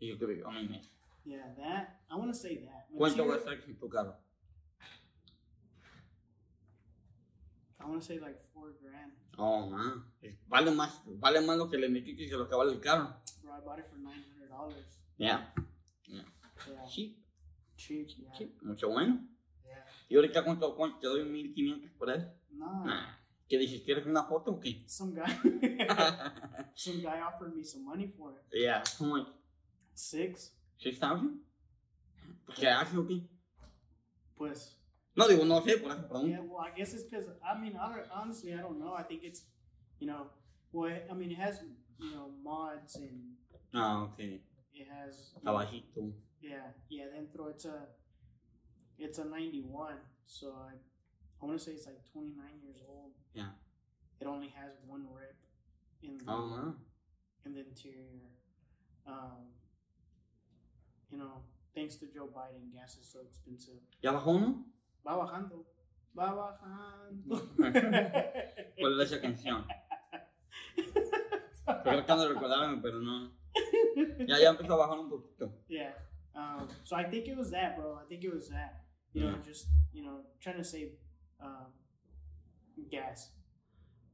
[0.00, 0.82] Y yo creo a mí me...
[1.24, 2.00] Yeah, that.
[2.10, 2.88] I want to say that.
[2.96, 4.16] ¿Cuánto Material- gastas en tu carro?
[7.80, 9.12] I want to say like four grand.
[9.38, 10.04] Oh, man.
[10.48, 13.14] Vale más, vale más lo que le metiste que lo que vale el carro.
[13.42, 14.86] Bro, I bought it for nine hundred dollars.
[15.18, 15.52] Ya.
[16.06, 16.24] Yeah,
[16.88, 17.16] Sí,
[17.76, 18.08] cheap.
[18.08, 18.34] Yeah.
[18.36, 18.56] sí.
[18.62, 19.26] Mucho bueno.
[20.12, 20.14] Yeah.
[20.14, 22.28] ¿Y ahorita cuánto, cuánto te doy 1500 por él?
[22.50, 23.82] No, Ah, ¿Qué dices?
[23.82, 24.84] ¿Quieres una foto o qué?
[24.88, 25.24] some guy,
[26.74, 28.62] some guy offered me some money for it.
[28.62, 28.82] Ya.
[28.98, 29.26] ¿Cómo es?
[29.94, 30.56] Six.
[30.78, 31.40] ¿6000?
[32.56, 33.28] ¿Qué haces o qué?
[34.36, 34.78] Pues
[35.14, 36.42] No, digo, no sé, por eso Yeah, pregunto.
[36.54, 38.94] well, I guess it's because I mean, I don't, honestly, I don't know.
[38.94, 39.46] I think it's,
[40.00, 40.30] you know,
[40.72, 41.62] well, it- I mean, it has,
[41.98, 43.36] you know, mods and
[43.74, 44.18] Ah, ok.
[44.74, 46.12] it has, Abajito.
[46.40, 47.06] yeah, yeah.
[47.12, 47.88] Dentro, it's a,
[49.02, 49.94] it's a '91,
[50.26, 50.72] so I,
[51.40, 53.12] I want to say it's like 29 years old.
[53.34, 53.50] Yeah.
[54.20, 55.36] It only has one rip
[56.02, 56.74] in the, Oh, man.
[57.44, 58.30] in the interior.
[59.06, 59.50] Um,
[61.10, 61.42] you know,
[61.74, 63.80] thanks to Joe Biden, gas is so expensive.
[64.02, 64.64] ¿Ya bajó uno?
[65.04, 65.66] Va bajando,
[66.16, 67.36] va bajando.
[68.78, 69.66] ¿Cuál es esa canción?
[71.64, 73.32] Tratando de recordarme, pero no.
[74.26, 75.52] Ya, ya empezó a bajar un poquito.
[75.68, 75.92] Yeah.
[76.34, 77.98] Um, so I think it was that, bro.
[78.00, 78.84] I think it was that.
[79.14, 79.42] You know, Yeah.
[79.44, 80.92] just you know, trying to save
[81.40, 81.72] um,
[82.90, 83.32] gas,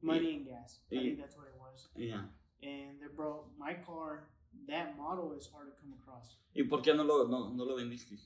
[0.01, 0.81] money and gas.
[0.91, 1.01] I Yeah.
[1.01, 1.89] think that's what it was.
[1.95, 2.25] Ya.
[2.61, 4.27] And the, bro, my car,
[4.67, 6.37] that model is hard to come across.
[6.53, 8.17] ¿Y por qué no lo, no, no lo vendiste?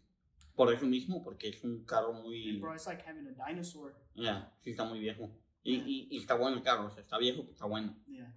[0.55, 2.59] Por eso mismo, porque es un carro And muy.
[2.59, 3.93] bro, it's like having a dinosaur.
[4.15, 5.29] Ya, sí está muy viejo.
[5.63, 7.95] Y, y, y está bueno el carro, o sea, está viejo, pero está bueno.
[8.07, 8.33] Yeah.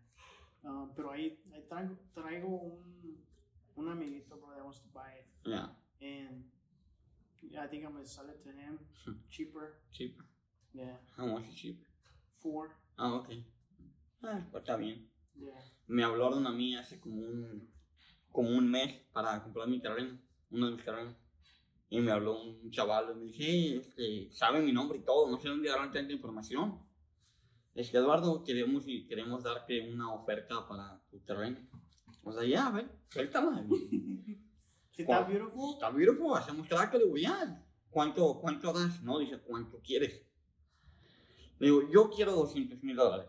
[0.65, 3.25] Um, pero ahí, ahí traigo, traigo un,
[3.77, 6.45] un amiguito, bro, that wants to buy it, Ya, and
[7.43, 8.79] yeah, I think I'm gonna sell it to him
[9.31, 9.81] cheaper.
[9.91, 10.17] cheap.
[10.73, 11.87] Yeah, How much is cheap?
[12.37, 12.71] four.
[12.97, 13.29] Ah, ok.
[14.23, 15.11] Ah, pues está bien.
[15.35, 15.59] Yeah.
[15.87, 17.71] Me habló una mía hace como un,
[18.31, 20.19] como un mes para comprar mi terreno,
[20.51, 21.15] uno de mis terrenos.
[21.89, 25.31] Y me habló un chaval y me dije, "Hey, este, sabe mi nombre y todo,
[25.31, 26.81] no sé dónde darán tanta información.
[27.75, 31.59] Es que Eduardo, queremos, y queremos darte una oferta para tu terreno.
[32.25, 33.65] O sea, ya, a ver, suéltala.
[34.97, 39.03] Si está beautiful, Está beautiful, hacemos trato, le digo, ya, ¿cuánto, cuánto das?
[39.03, 40.23] No, dice, ¿cuánto quieres?
[41.59, 43.29] Le digo, yo quiero 200 mil dólares.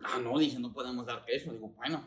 [0.00, 1.52] Ah, no, dice, no podemos darte eso.
[1.52, 2.06] Digo, bueno,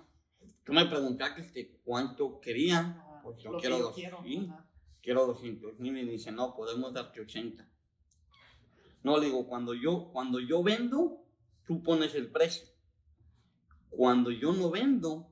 [0.63, 4.23] tú me preguntaste este, cuánto quería, ajá, pues yo lo que quiero yo dos, quiero.
[4.23, 4.47] sí.
[4.47, 4.69] ajá.
[5.01, 7.67] quiero 200 mil y dice, no, podemos darte 80.
[9.01, 11.25] No, le digo, cuando yo, cuando yo vendo,
[11.65, 12.67] tú pones el precio.
[13.89, 15.31] Cuando yo no vendo,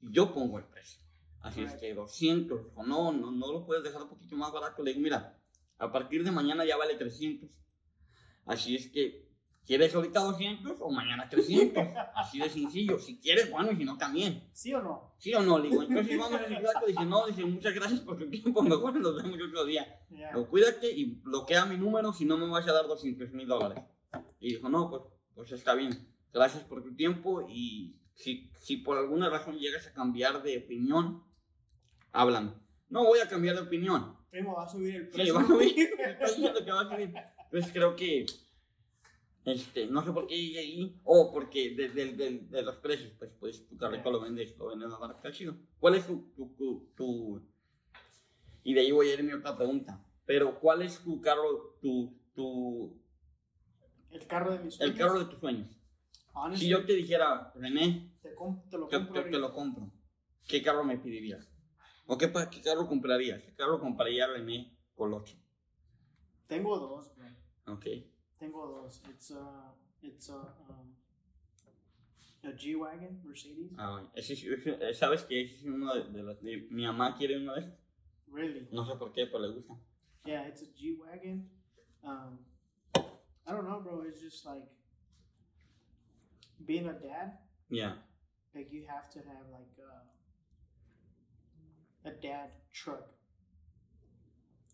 [0.00, 1.05] yo pongo el precio.
[1.46, 4.82] Así es que 200, dijo, no, no, no lo puedes dejar un poquito más barato.
[4.82, 5.38] Le digo, mira,
[5.78, 7.48] a partir de mañana ya vale 300.
[8.46, 9.28] Así es que,
[9.64, 11.84] ¿quieres ahorita 200 o mañana 300?
[12.16, 12.98] Así de sencillo.
[12.98, 14.48] Si quieres, bueno, y si no, también.
[14.52, 15.14] ¿Sí o no?
[15.18, 15.58] ¿Sí o no?
[15.60, 16.86] Le digo, entonces vamos a plato.
[16.86, 20.02] Dice, no, dice, muchas gracias por tu tiempo, mejor nos vemos otro día.
[20.10, 20.30] Yeah.
[20.32, 23.84] Pero cuídate y bloquea mi número si no me vas a dar 200 mil dólares.
[24.40, 25.02] Y dijo, no, pues,
[25.34, 26.12] pues está bien.
[26.32, 31.25] Gracias por tu tiempo y si, si por alguna razón llegas a cambiar de opinión,
[32.20, 32.52] háblame.
[32.88, 34.16] No voy a cambiar de opinión.
[34.30, 35.34] Primo, va a subir el Sí, precio.
[35.34, 35.76] va a subir.
[35.98, 37.14] Estoy diciendo que va a subir.
[37.44, 38.26] Entonces creo que,
[39.44, 41.00] este, no sé por qué llegué ahí.
[41.04, 44.68] O porque de, de, de, de los precios, pues, pues tu carrito lo vendes, lo
[44.68, 45.56] vendes a está chido.
[45.78, 47.42] ¿Cuál es tu, tu, tu, tu-
[48.64, 50.04] Y de ahí voy a ir a mi otra pregunta.
[50.24, 53.00] Pero, ¿cuál es tu carro, tu, tu,
[54.10, 54.98] El carro de mis el sueños.
[54.98, 55.70] carro de tus sueños?
[56.34, 58.34] Honestly, Si yo te dijera, René, te, te
[58.78, 59.24] lo compro.
[59.24, 59.90] que lo compro,
[60.48, 61.48] ¿qué carro me pedirías?
[62.06, 62.30] ¿O qué,
[62.62, 63.42] carro comprarías?
[63.42, 65.36] ¿Qué carro compraría René Colocho?
[66.46, 67.74] Tengo dos, bro.
[67.74, 67.86] Ok.
[68.38, 69.02] Tengo dos.
[69.10, 70.36] It's a, it's a,
[70.68, 70.94] um,
[72.44, 73.72] a G-Wagon, Mercedes.
[73.76, 77.16] Ah, ese es- ese- ¿Sabes que ese es uno de, de los- de- Mi mamá
[77.16, 77.74] quiere uno de esos.
[78.28, 78.68] Really?
[78.70, 79.74] No sé por qué, pero le gusta.
[80.24, 81.50] Yeah, it's a G-Wagon.
[82.02, 82.38] Um,
[83.46, 84.02] I don't know, bro.
[84.04, 84.68] It's just like
[86.64, 87.40] being a dad.
[87.68, 88.02] Ya.
[88.54, 90.04] Like you have to have like a,
[92.06, 93.04] a dad truck.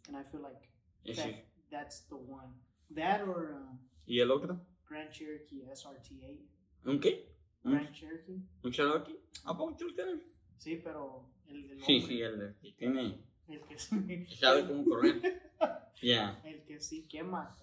[0.09, 0.69] And I feel like
[1.07, 2.55] that, es- that's the one.
[2.95, 4.61] That or um, ¿Y el otro?
[4.89, 6.39] Grand Cherokee SRT8.
[6.87, 7.29] ¿Un qué?
[7.65, 8.43] ¿Un, Grand Cherokee.
[8.65, 9.19] un Cherokee?
[9.45, 10.21] ¿A poco tienes?
[10.59, 13.19] Sí, pero el del Sí, sí, el de- que tiene.
[13.49, 15.51] el que sí, sabe cómo correr.
[16.03, 16.41] Ya.
[16.45, 17.57] el que sí quema.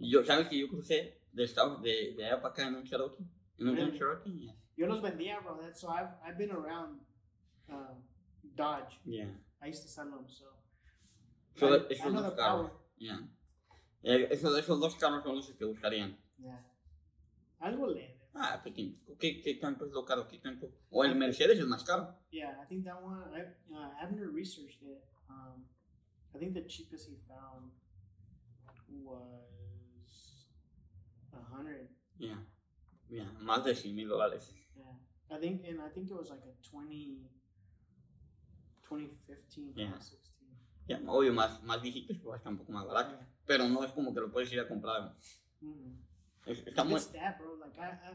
[0.00, 3.24] Yo, ¿sabes que yo crucé de, Estados, de, de allá para acá en un Cherokee?
[3.58, 3.96] En un Really?
[3.98, 4.46] Cherokee?
[4.46, 4.54] Ya.
[4.76, 5.56] Yo los vendía, bro.
[5.60, 7.00] That's so I've I've been around
[7.70, 8.02] um,
[8.54, 8.98] Dodge.
[9.04, 9.26] Yeah.
[9.62, 10.44] I used to sell them, so
[11.56, 12.70] So, I, esos dos the carros.
[12.70, 12.72] power.
[12.98, 13.18] Ya.
[14.04, 16.16] Eh, esos, esos dos carros son los que buscarían.
[16.38, 16.64] Yeah,
[17.58, 18.16] algo leve.
[18.34, 18.94] Ah, pequeño.
[19.18, 20.28] ¿Qué, ¿Qué tanto es lo caro?
[20.28, 20.70] ¿Qué tanto?
[20.90, 22.14] O el Mercedes es más caro.
[22.30, 23.20] Yeah, I think that one.
[23.34, 23.40] I
[23.74, 25.02] uh, I haven't researched it.
[25.28, 25.64] Um,
[26.34, 27.72] I think the cheapest he found
[29.02, 30.46] was
[31.32, 31.88] a hundred.
[32.18, 32.38] Yeah.
[33.08, 33.24] Ya.
[33.40, 34.54] Más de 100 mil dólares.
[34.76, 37.26] Yeah, I think, and I think it was like a 20,
[38.88, 39.90] 2015, Yeah.
[39.90, 40.34] 2016.
[40.88, 43.10] Ya, obvio, más, más viejitos, pues está un poco más barato.
[43.16, 43.28] Yeah.
[43.46, 45.14] Pero no es como que lo puedes ir a comprar.
[45.62, 45.96] Mm-hmm.
[46.46, 46.94] Es- está muy...
[46.94, 47.56] It's that, bro.
[47.56, 48.14] Like I, I,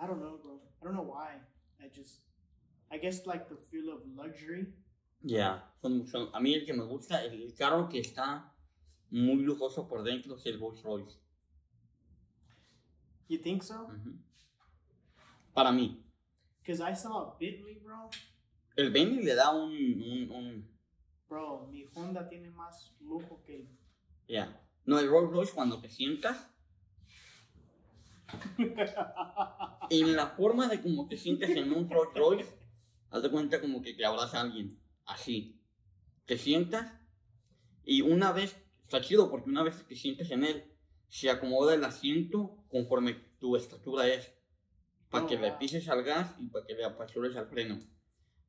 [0.00, 0.62] I don't know, bro.
[0.80, 1.40] I don't know why.
[1.80, 2.22] I just,
[2.90, 4.72] I guess like the feel of luxury.
[5.22, 5.64] Ya.
[5.82, 8.54] Son, son- a mí el que me gusta, el, el carro que está
[9.10, 11.18] muy lujoso por dentro es el Rolls Royce.
[13.28, 13.82] You think so?
[13.84, 14.14] Ujú.
[15.54, 16.04] Para mí.
[16.62, 18.10] Because I saw a Bentley, bro.
[18.78, 19.72] El Bentley le da un...
[19.72, 20.78] un, un-
[21.28, 23.68] Bro, mi Honda tiene más lujo que el.
[24.28, 24.64] ya.
[24.84, 26.48] No, el Rolls Royce cuando te sientas,
[29.90, 32.58] en la forma de como te sientes en un Rolls Royce,
[33.10, 34.80] haz de cuenta como que te abraza a alguien.
[35.04, 35.60] Así.
[36.24, 36.90] Te sientas
[37.84, 40.64] y una vez, está chido porque una vez que te sientes en él,
[41.08, 44.32] se acomoda el asiento conforme tu estatura es.
[45.10, 47.78] Para Oh, que le pises al gas y para que le apachures al freno.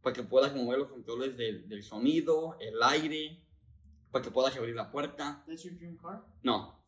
[0.01, 3.43] Para que puedas mover los controles del, del sonido, el aire,
[4.11, 5.43] para que puedas abrir la puerta.
[5.45, 6.25] That's your dream car?
[6.43, 6.79] No.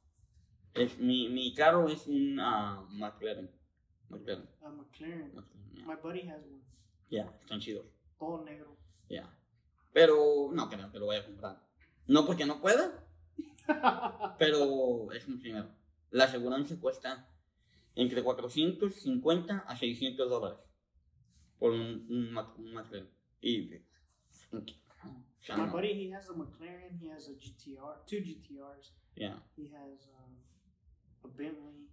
[0.74, 3.52] Es, mi, mi carro es un ah, McLaren.
[4.10, 4.48] McLaren.
[4.64, 5.36] A McLaren.
[5.36, 5.86] McLaren, ya.
[5.86, 6.62] My buddy has one.
[7.10, 7.86] Ya, están chidos.
[8.18, 8.78] Todo negro.
[9.10, 9.30] Ya.
[9.94, 11.62] Pero no creo que lo vaya a comprar.
[12.08, 13.06] No porque no pueda,
[14.40, 15.70] pero es mucho dinero.
[16.10, 17.28] La aseguranza cuesta
[17.96, 20.71] entre 450 a 600 dólares
[21.62, 23.08] por un, un, un McLaren.
[23.40, 23.76] Y.
[24.52, 24.62] o
[25.42, 26.98] sea, My buddy, he has a McLaren.
[27.00, 28.94] He has a GTR, two GTRs.
[29.16, 29.38] Ya.
[29.56, 30.38] He has um,
[31.24, 31.88] a Bentley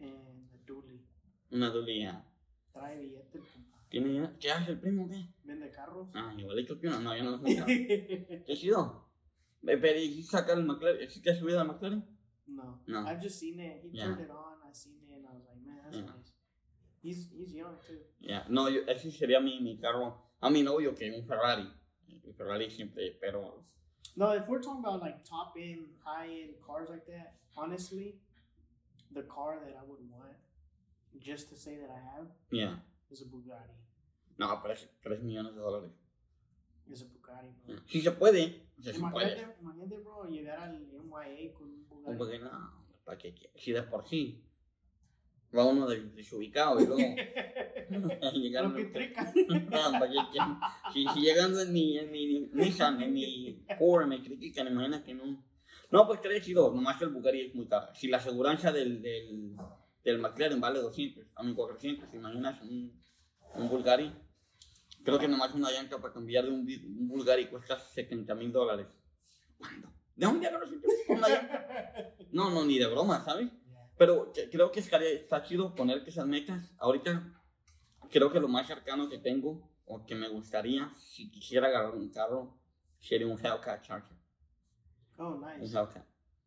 [0.00, 1.00] and a Dually.
[1.50, 2.24] Una dolía.
[2.72, 3.44] Trae billete el.
[3.88, 4.32] ¿Tiene dinero?
[4.38, 5.08] ¿Qué hace el primo?
[5.08, 5.26] ¿Qué?
[5.44, 6.10] Vende carros.
[6.14, 7.00] Ah, igualito que uno.
[7.00, 7.56] No, yo no lo sé.
[8.46, 9.08] ¿Qué ha sido?
[9.62, 11.10] Pero ¿y si saca el McLaren?
[11.10, 12.04] ¿Sí te has subido al McLaren?
[12.46, 12.82] no.
[12.86, 13.00] No.
[13.10, 13.82] I've just seen it.
[13.82, 14.04] He Yeah.
[14.04, 14.58] turned it on.
[14.62, 16.06] I seen it and I was like, man, that's Yeah.
[17.02, 18.00] He's he's young too.
[18.20, 18.44] Yeah.
[18.48, 20.14] No, yo, ese sería mi, mi carro.
[20.40, 21.68] A mi novio que un Ferrari.
[22.24, 23.64] Un Ferrari siempre, pero
[24.18, 28.16] No, if we're talking about like top end, high end cars like that, honestly,
[29.12, 30.34] the car that I would want,
[31.20, 32.74] just to say that I have, yeah.
[33.12, 33.78] is a Bugatti.
[34.36, 35.92] No, pero es 3 millones de dólares.
[36.90, 37.76] Is a Bugatti, bro.
[37.86, 39.54] Si se puede, si se puede.
[39.60, 42.10] Imagínate, bro, llegar al NYA con un Bugatti.
[42.10, 42.72] Un poquito, no,
[43.04, 43.34] ¿para qué?
[43.54, 44.44] Si de por sí
[45.56, 46.96] va uno des- desubicado y luego
[48.34, 49.32] llegar Lo que trica.
[50.92, 55.14] Si, si llegando en mi, en mi Nissan, en mi Core me critican, imagina que
[55.14, 55.44] no.
[55.90, 57.94] No, pues te he decidido, nomás que el Bugatti es muy caro.
[57.94, 59.56] Si la aseguranza del, del,
[60.04, 62.92] del McLaren vale 200, a mí 400, imaginas un,
[63.54, 64.12] un Bulgari.
[65.02, 68.86] Creo que nomás una llanta para cambiar de un, un Bulgari cuesta 70 mil dólares.
[69.56, 69.88] ¿Cuándo?
[70.14, 70.68] ¿De dónde agarras
[71.08, 72.14] una llanta?
[72.32, 73.48] No, no, ni de broma, ¿sabes?
[73.98, 76.72] Pero creo que estaría, está chido poner que esas metas.
[76.78, 77.34] Ahorita
[78.10, 82.08] creo que lo más cercano que tengo o que me gustaría, si quisiera agarrar un
[82.10, 82.56] carro,
[83.00, 84.16] sería un Hellcat Charger.
[85.18, 85.76] Oh, Un nice.
[85.76, 86.06] Hellcat.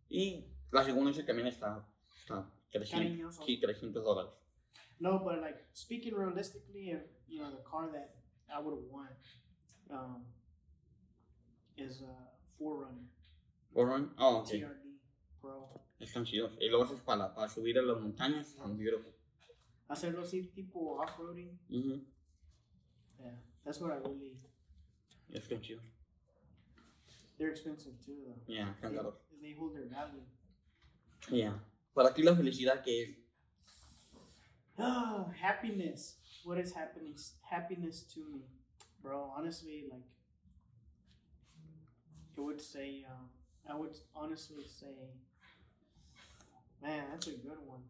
[0.09, 1.85] Y la segunda ese también está,
[2.17, 3.45] está 300, Cariñoso.
[3.45, 4.31] sí, 300 dólares.
[4.99, 8.13] No, but like speaking realistically, you know, the car that
[8.47, 9.09] I would want
[9.89, 10.25] um,
[11.75, 13.09] is a Forerunner
[13.73, 14.47] Forerunner, oh, ok.
[14.49, 14.80] TRD
[15.41, 15.69] Pro.
[15.99, 16.51] Están chidos.
[16.59, 19.13] Y luego es para, para subir a las montañas, están beautiful.
[19.87, 21.59] Hacerlo así tipo off-roading.
[21.69, 22.05] Ujú.
[23.19, 24.37] Yeah, that's what I really.
[25.31, 25.83] Están chidos.
[27.37, 28.53] They're expensive too, though.
[28.53, 29.15] Están They, caros.
[29.41, 30.23] they hold their value.
[31.31, 31.59] Ya.
[31.93, 33.17] Para ti la felicidad que es.
[34.77, 36.19] Ah, happiness.
[36.45, 37.37] What is happiness?
[37.49, 38.45] Happiness to me,
[39.01, 39.31] bro.
[39.35, 40.05] Honestly, like,
[42.35, 43.03] it would say.
[43.09, 43.29] Um,
[43.69, 44.95] I would honestly say,
[46.81, 47.81] man, that's a good one.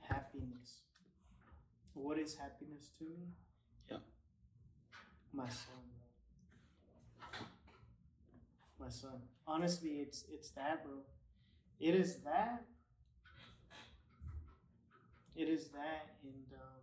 [0.00, 0.82] Happiness.
[1.94, 3.28] What is happiness to me?
[3.90, 3.98] Yeah.
[5.32, 5.82] My son,
[7.20, 7.38] bro.
[8.80, 9.22] My son.
[9.46, 11.02] Honestly, it's it's that, bro.
[11.80, 12.64] It is that.
[15.34, 16.82] It is that and um,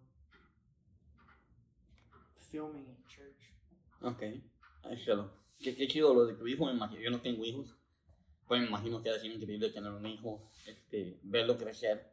[2.52, 3.54] filming at church.
[4.02, 4.22] Ok,
[4.90, 5.30] échalo.
[5.60, 7.02] Qué, qué chido lo de tu hijo, me imagino.
[7.02, 7.76] Yo no tengo hijos.
[8.48, 12.12] Pues me imagino que ha sido increíble tener un hijo, este, verlo crecer,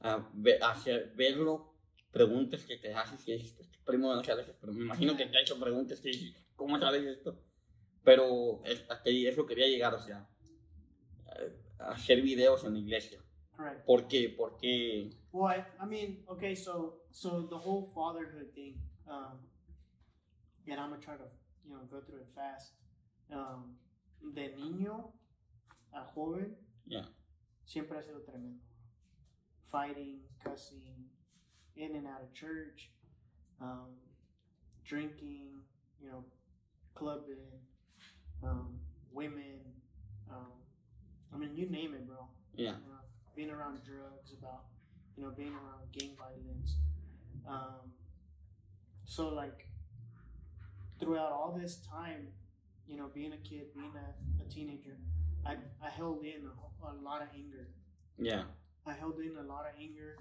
[0.00, 1.72] ah, ve- hacer, verlo,
[2.10, 5.26] preguntas que te haces que dices, este primo no sabe eso, pero me imagino que
[5.26, 7.38] te ha hecho preguntas que dices, ¿cómo sabes esto?
[8.02, 10.28] Pero es- hasta ahí eso quería llegar, o sea,
[11.38, 13.20] eh, hacer videos en la iglesia.
[13.56, 13.84] Correct.
[13.84, 14.34] ¿Por qué?
[14.36, 19.38] Porque, Well, I, I mean, okay, so so the whole fatherhood thing, um,
[20.66, 21.28] and I'm gonna try to
[21.64, 22.74] you know go through it fast.
[23.30, 23.78] Um,
[24.34, 25.12] de niño
[25.94, 27.06] a joven, Yeah.
[27.64, 28.60] siempre ha sido tremendo.
[29.62, 31.08] Fighting, cussing,
[31.76, 32.90] in and out of church,
[33.60, 33.96] um,
[34.84, 35.62] drinking,
[36.00, 36.24] you know,
[36.94, 37.60] clubbing,
[38.42, 38.78] um,
[39.10, 39.60] women,
[40.30, 40.52] um,
[41.32, 42.28] I mean, you name it, bro.
[42.54, 43.00] yeah, you know,
[43.34, 44.66] being around drugs, about
[45.16, 46.76] you know being around gang violence.
[47.46, 47.92] Um,
[49.04, 49.68] so like
[51.00, 52.28] throughout all this time,
[52.86, 54.96] you know, being a kid, being a, a teenager,
[55.46, 57.68] I I held in a, a lot of anger.
[58.18, 58.44] yeah,
[58.86, 60.16] I held in a lot of anger.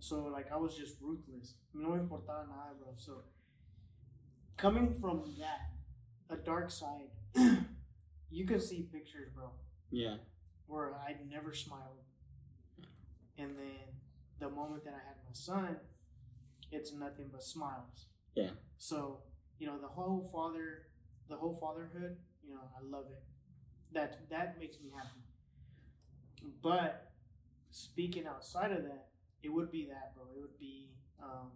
[0.00, 1.54] So like I was just ruthless.
[1.74, 2.92] No importaba nada, bro.
[2.96, 3.22] So
[4.56, 5.70] coming from that,
[6.30, 7.10] a dark side,
[8.30, 9.50] you can see pictures, bro
[9.90, 10.16] yeah,
[10.66, 12.04] where I never smiled.
[13.38, 13.86] And then
[14.40, 15.76] the moment that I had my son,
[16.70, 18.06] it's nothing but smiles.
[18.34, 18.50] Yeah.
[18.76, 19.18] So,
[19.58, 20.88] you know, the whole father
[21.28, 23.22] the whole fatherhood, you know, I love it.
[23.92, 25.22] That that makes me happy.
[26.62, 27.10] But
[27.70, 29.08] speaking outside of that,
[29.42, 30.24] it would be that, bro.
[30.36, 30.90] It would be
[31.22, 31.50] um,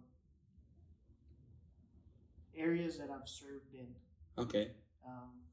[2.57, 3.87] areas that I've served in.
[4.37, 4.71] ok.
[5.05, 5.43] Um,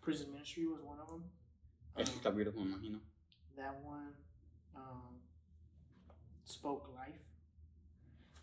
[0.00, 1.24] prison ministry was one of them.
[1.96, 3.00] Eso está beautiful, me imagino.
[3.56, 4.12] that one
[4.74, 5.20] um,
[6.44, 7.20] spoke life.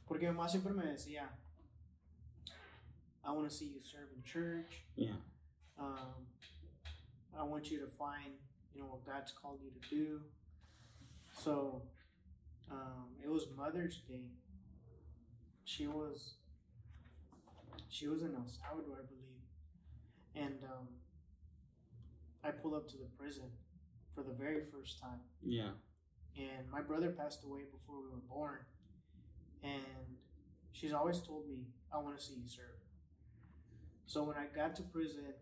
[0.07, 1.27] Porque mi mamá siempre me decía,
[3.25, 4.83] I want to see you serve in church.
[4.95, 5.17] Yeah.
[5.77, 6.27] Um,
[7.39, 8.33] I want you to find,
[8.73, 10.21] you know, what God's called you to do.
[11.33, 11.83] So,
[12.71, 14.31] um, it was Mother's Day.
[15.65, 16.35] She was,
[17.89, 20.87] she was in El Salvador, I believe, and um,
[22.43, 23.51] I pulled up to the prison
[24.15, 25.19] for the very first time.
[25.43, 25.71] Yeah.
[26.37, 28.59] And my brother passed away before we were born,
[29.63, 30.17] and
[30.71, 32.77] she's always told me, "I want to see you serve."
[34.05, 35.33] So when I got to prison,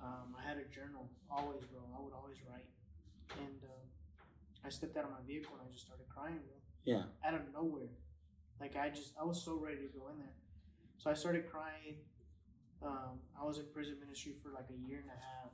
[0.00, 1.80] um, I had a journal always, bro.
[1.96, 2.68] I would always write,
[3.38, 3.84] and um,
[4.64, 6.56] I stepped out of my vehicle and I just started crying, bro.
[6.84, 7.04] Yeah.
[7.24, 7.90] Out of nowhere,
[8.60, 10.36] Like I just I was so ready to go in there.
[10.98, 11.96] So I started crying.
[12.82, 15.50] Um, I was in prison ministry for like a year and a half,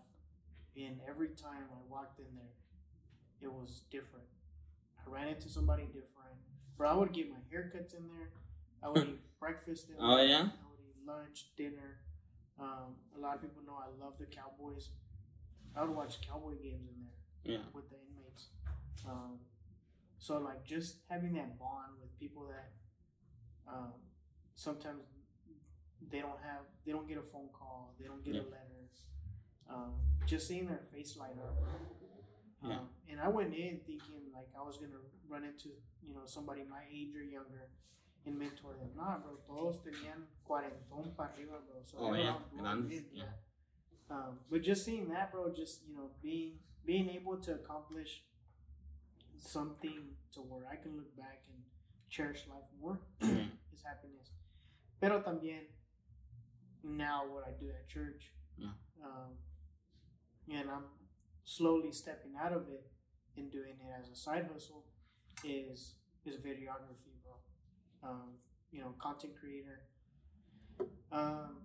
[0.77, 2.57] and every time I walked in there,
[3.41, 4.27] it was different.
[4.99, 6.13] I ran into somebody different.
[6.77, 8.31] Bro, I would get my haircuts in there.
[8.83, 10.05] I would eat breakfast in there.
[10.05, 10.51] Oh, yeah?
[10.51, 12.01] I would eat lunch, dinner.
[12.59, 14.91] Um, a lot of people know I love the Cowboys.
[15.75, 17.65] I would watch Cowboy games in there Yeah.
[17.73, 18.49] with the inmates.
[19.07, 19.41] Um,
[20.19, 22.73] so like just having that bond with people that
[23.67, 23.93] um,
[24.55, 25.03] sometimes
[26.11, 28.43] they don't have, they don't get a phone call, they don't get Yeah.
[28.43, 28.69] a letter.
[29.69, 29.95] Um,
[30.27, 31.57] just seeing their face light up.
[32.63, 32.85] Um, Yeah.
[33.09, 35.71] And I went in thinking like I was gonna run into
[36.03, 37.71] you know somebody my age or younger
[38.27, 38.91] and mentor them.
[38.97, 41.83] Nah, bro, todos tenían cuarentón para arriba, bro.
[41.85, 42.39] So Oh, yeah.
[42.57, 43.25] Grandes, yeah.
[44.11, 48.23] um, but just seeing that, bro, just you know, being being able to accomplish
[49.39, 51.63] something to where I can look back and
[52.09, 54.31] cherish life more is happiness.
[55.01, 55.67] Pero también
[56.85, 58.75] now what I do at church, Yeah.
[59.03, 59.39] um,
[60.49, 60.85] and I'm
[61.45, 62.87] slowly stepping out of it
[63.37, 64.85] and doing it as a side hustle
[65.45, 65.95] is
[66.25, 67.19] is videography.
[68.03, 68.35] Um,
[68.71, 69.81] you know, content creator.
[71.11, 71.57] Um,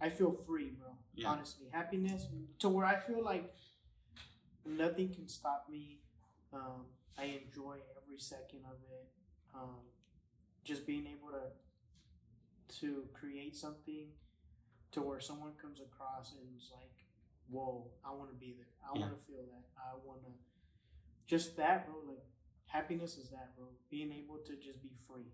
[0.00, 0.88] I feel free, bro.
[1.14, 1.28] Yeah.
[1.28, 2.26] Honestly, happiness
[2.60, 3.52] to where I feel like
[4.66, 5.98] nothing can stop me.
[6.52, 6.86] Um,
[7.18, 9.08] I enjoy every second of it.
[9.54, 9.80] Um,
[10.64, 11.52] just being able to
[12.80, 14.06] to create something
[14.92, 17.04] to where someone comes across and is like,
[17.48, 18.66] "Whoa, I want to be there.
[18.82, 19.06] I Yeah.
[19.06, 19.64] want to feel that.
[19.76, 20.32] I want to."
[21.26, 22.00] Just that, bro.
[22.06, 22.24] Like
[22.66, 23.68] happiness is that, bro.
[23.90, 25.32] Being able to just be free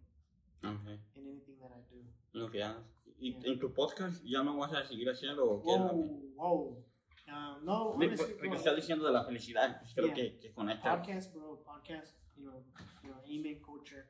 [0.64, 0.98] Okay.
[1.14, 2.46] in anything that I do.
[2.46, 2.76] Hagas.
[3.20, 3.52] ¿Y Yeah.
[3.52, 5.68] en tu podcast ya no vas a seguir haciendo o qué?
[5.70, 6.84] Whoa, whoa.
[7.28, 10.14] Um, no, honestly, porque estás diciendo de la felicidad, pues creo Yeah.
[10.14, 10.96] que, que conecta.
[10.96, 12.16] podcast, bro, podcast.
[12.36, 12.64] You know,
[13.02, 14.06] you know, Amen culture.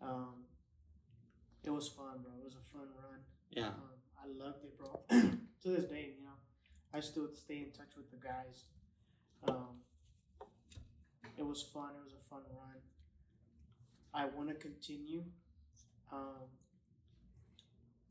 [0.00, 0.46] Um,
[1.62, 2.32] it was fun, bro.
[2.38, 3.24] It was a fun run.
[3.50, 3.68] Yeah.
[3.68, 3.92] Um,
[4.24, 5.04] I loved it, bro.
[5.62, 6.36] to this day, you know,
[6.92, 8.64] I still stay in touch with the guys.
[9.46, 9.82] Um,
[11.36, 11.94] it was fun.
[11.96, 12.80] It was a fun run.
[14.14, 15.24] I want to continue,
[16.12, 16.46] um,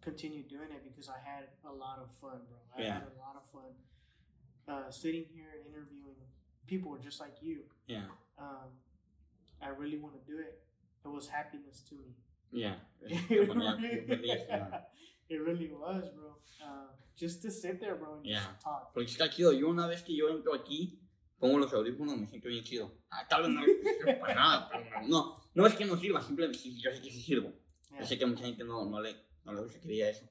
[0.02, 2.58] continue doing it because I had a lot of fun, bro.
[2.76, 2.94] I Yeah.
[2.94, 3.72] had a lot of fun
[4.68, 6.16] uh, sitting here interviewing
[6.68, 7.66] people just like you.
[7.88, 8.06] Yeah.
[8.38, 8.70] Um,
[9.62, 10.62] I really want to do it.
[11.06, 12.16] It was happiness to me.
[12.52, 12.76] Yeah.
[13.02, 14.82] it, Te ponía muy feliz, yeah.
[15.30, 16.36] really was, bro.
[16.64, 18.40] Uh, just to sit there, bro, and Yeah.
[18.40, 18.94] just talk.
[18.94, 19.52] Porque está chido.
[19.54, 21.00] Yo una vez que yo entro aquí,
[21.40, 22.92] pongo los audífonos, me siento bien chido.
[23.12, 26.58] Ah, tal vez no sirve para nada, pero no, no es que no sirva, simplemente
[26.60, 27.52] yo sé que sí sirvo.
[27.92, 28.00] Yeah.
[28.00, 29.16] Yo sé que mucha gente no, no le,
[29.46, 30.26] no le gusta que diga eso.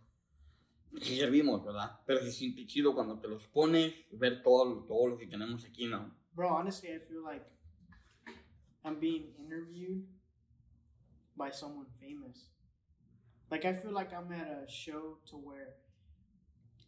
[1.01, 2.01] Sí servimos, ¿verdad?
[2.05, 5.87] Pero se siente chido cuando te los pones, ver todo, todo lo que tenemos aquí,
[5.87, 6.13] ¿no?
[6.35, 7.45] Bro, honestly, I feel like
[8.85, 10.07] I'm being interviewed
[11.37, 12.51] by someone famous.
[13.51, 15.75] Like, I feel like I'm at a show to where,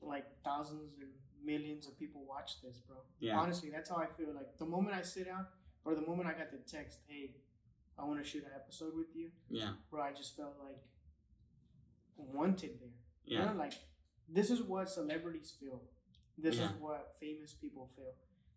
[0.01, 1.11] like, thousands and
[1.45, 2.99] millions of people watch this, bro.
[3.21, 3.39] Yeah.
[3.39, 4.35] Honestly, that's how I feel.
[4.35, 5.47] Like, the moment I sit down,
[5.85, 7.35] or the moment I got the text, hey,
[7.99, 10.79] I want to shoot an episode with you, Yeah, Where I just felt like
[12.17, 12.89] wanted there.
[13.25, 13.73] You yeah, know, like
[14.29, 15.83] this is what celebrities feel.
[16.39, 18.15] This is what famous people feel.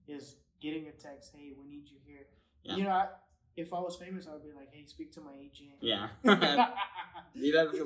[0.08, 2.28] Is getting a text, hey, we need you here.
[2.64, 2.76] Yeah.
[2.78, 3.08] You know, I,
[3.56, 5.78] if I was famous, I would be like, hey, speak to my agent.
[5.82, 6.10] yeah.
[7.36, 7.86] Dile a su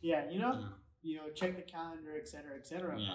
[0.00, 0.66] yeah, you know, Yeah,
[1.02, 2.98] you know, check the calendar, etc., etc.
[2.98, 3.14] Yeah.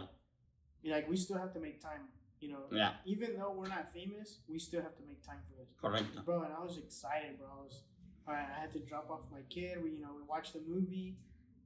[0.84, 2.08] But, like, we still have to make time.
[2.40, 5.56] You know, yeah, even though we're not famous, we still have to make time for
[5.58, 5.70] this.
[5.82, 6.24] Correct.
[6.26, 7.48] Bro, and I was excited, bro.
[7.48, 7.82] I was,
[8.28, 9.82] all right, I had to drop off my kid.
[9.84, 11.18] We, you know, we watched the movie,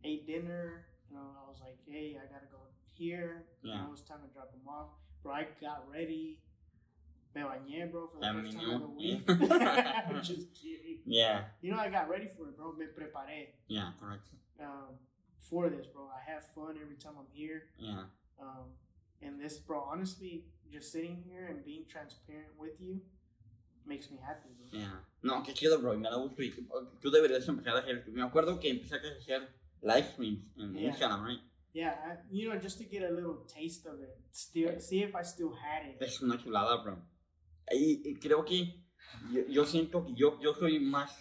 [0.06, 0.86] ate dinner.
[1.10, 2.60] You know, I was like, hey, I gotta go
[2.96, 3.44] here.
[3.64, 3.82] You Yeah.
[3.82, 4.90] know, it was time to drop him off.
[5.24, 6.40] Bro, I got ready.
[7.36, 9.22] Me bañé, bro, for the I first mean, time of the week.
[9.28, 11.00] I'm just kidding.
[11.06, 12.74] Yeah, You know, I got ready for it, bro.
[12.74, 14.28] Me preparé yeah, correct.
[14.60, 14.96] um,
[15.50, 16.08] for this, bro.
[16.08, 17.64] I have fun every time I'm here.
[17.78, 18.04] Yeah,
[18.40, 18.72] Um,
[19.22, 23.02] and this, bro, honestly, just sitting here and being transparent with you
[23.86, 24.80] makes me happy, bro.
[24.80, 25.04] yeah.
[25.24, 26.42] No, qué chido, bro, y me da gusto.
[26.42, 26.52] Y
[27.02, 28.08] tú deberías empezar a hacer.
[28.10, 29.50] Me acuerdo que empezaste a hacer
[29.82, 30.90] live streams en Yeah.
[30.92, 31.42] Instagram, right?
[31.74, 35.16] Yeah, I, you know, just to get a little taste of it, still see if
[35.16, 36.02] I still had it.
[36.02, 36.98] Es una chulada, bro.
[37.72, 38.84] Y, y creo que
[39.32, 41.12] yo, yo siento que yo, yo soy más,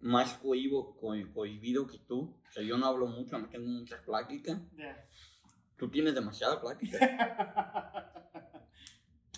[0.00, 2.36] más cohibo, co- cohibido que tú.
[2.48, 4.60] O sea, yo no hablo mucho, no tengo mucha plática.
[4.76, 5.04] Yeah.
[5.78, 8.04] Tú tienes demasiada plática.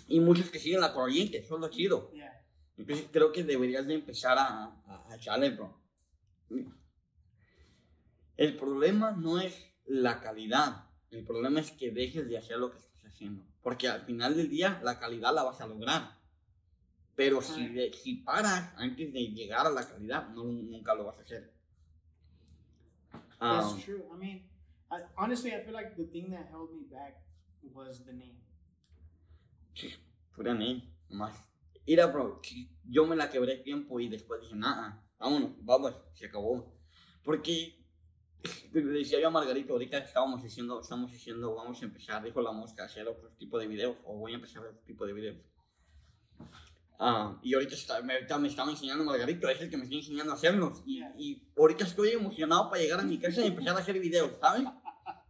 [0.07, 2.11] Y muchos que siguen la corriente, eso es lo chido.
[2.11, 2.37] yeah.
[2.75, 5.79] Entonces creo que deberías de empezar a, a, a bro.
[8.35, 10.89] El problema no es la calidad.
[11.11, 13.45] El problema es que dejes de hacer lo que estás haciendo.
[13.61, 16.17] Porque al final del día la calidad la vas a lograr.
[17.15, 21.19] Pero si, de- si paras antes de llegar a la calidad, no, nunca lo vas
[21.19, 21.53] a hacer.
[23.39, 24.03] That's Um, true.
[24.13, 24.50] I mean,
[24.91, 27.15] I, honestly, I feel like the thing that held me back
[27.73, 28.37] was the name.
[30.35, 31.33] Pura name, nomás.
[31.87, 32.41] Mira, bro,
[32.89, 36.77] yo me la quebré tiempo y después dije, nada, vámonos, vamos, se acabó.
[37.23, 37.85] Porque
[38.73, 42.51] le decía yo a Margarito, ahorita estábamos diciendo, estamos diciendo, vamos a empezar, dijo la
[42.51, 45.37] mosca, a hacer otro tipo de videos, o voy a empezar otro tipo de videos.
[47.03, 49.95] Ah, y ahorita, está- me, ahorita me estaba enseñando Margarito, es el que me está
[49.95, 50.83] enseñando a hacerlos.
[50.85, 54.31] Y, y ahorita estoy emocionado para llegar a mi casa y empezar a hacer videos,
[54.39, 54.67] ¿sabes?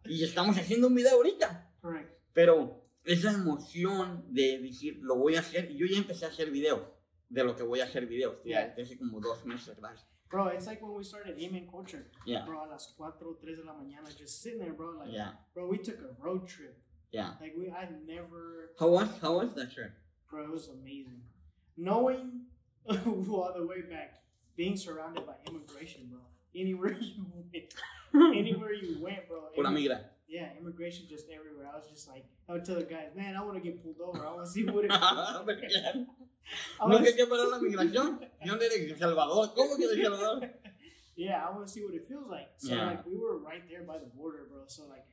[0.05, 1.71] Y estamos haciendo un video ahorita.
[1.81, 2.11] Correct.
[2.33, 6.81] Pero esa emoción de decir, lo voy a hacer, yo ya empecé a hacer videos
[7.29, 8.83] de lo que voy a hacer videos, ya Yeah.
[8.83, 10.05] hace como dos meses atrás.
[10.29, 12.05] Bro, it's like when we started Amen Culture.
[12.25, 14.97] Yeah, Bro, a las 4, 3 de la mañana, just sitting there, bro.
[14.97, 16.77] Like, yeah, bro, we took a road trip.
[17.11, 17.33] yeah.
[17.41, 19.91] Like, we, I never, How was, how was that trip?
[20.29, 21.21] bro, it was amazing.
[21.75, 22.45] Knowing
[22.87, 24.23] all the way back,
[24.55, 26.21] being surrounded by immigration, bro.
[26.55, 27.73] Anywhere you went,
[28.37, 29.49] anywhere you went, bro.
[29.55, 29.99] Pura immi- migra.
[30.27, 31.67] Yeah, immigration just everywhere.
[31.71, 33.99] I was just like, I would tell the guys, man, I want to get pulled
[33.99, 34.25] over.
[34.25, 36.07] I want to see what it feels qué?
[36.79, 38.19] ¿No wanna que hay que parar la migración?
[38.45, 39.53] Yo no eres de El Salvador.
[39.55, 40.49] ¿Cómo que de Salvador?
[41.15, 42.49] Yeah, I want to see what it feels like.
[42.57, 42.85] So Yeah.
[42.87, 44.63] like we were right there by the border, bro.
[44.67, 45.05] So like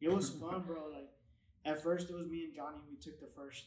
[0.00, 0.88] it was fun, bro.
[0.92, 1.08] Like
[1.64, 2.78] at first it was me and Johnny.
[2.90, 3.64] We took the first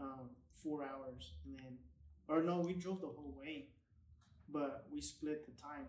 [0.00, 0.30] um,
[0.62, 1.78] four hours, and then
[2.28, 3.66] or no, we drove the whole way,
[4.48, 5.86] but we split the time.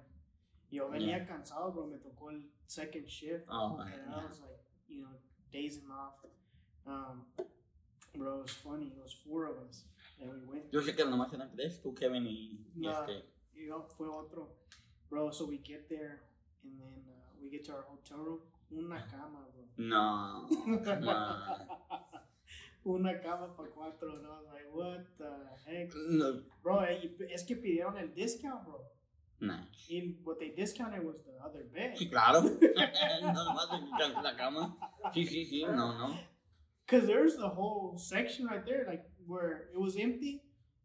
[0.71, 1.87] Yo, venía cansado, bro.
[1.87, 4.27] Me tocó el second shift, Oh, and I yeah.
[4.27, 5.09] was like, you know,
[5.51, 6.23] dazing off.
[6.85, 7.25] Um,
[8.15, 8.87] bro, it was funny.
[8.95, 9.85] It was four of us,
[10.19, 10.71] and we went.
[10.71, 12.91] Yo sé que nomás eran tres, tú, Kevin y, No.
[12.91, 13.23] este.
[13.67, 14.49] know, fue otro.
[15.09, 16.23] Bro, so we get there
[16.63, 18.39] and then uh, we get to our hotel room.
[18.71, 19.63] Una cama, bro.
[19.77, 20.83] No, on.
[22.85, 24.15] Una cama para cuatro.
[24.17, 25.31] And I was like, what the
[25.65, 25.91] heck?
[26.09, 28.81] No, Bro, eh, es que pidieron el discount, bro.
[29.41, 29.87] Nice.
[29.91, 31.95] And what they discounted was the other bed.
[31.99, 32.41] Sí, claro.
[33.21, 33.69] no nomás
[34.15, 34.75] de la cama.
[35.13, 36.17] Sí, sí, sí, no, no.
[36.85, 40.41] Because there's the whole section right there, like where it was empty.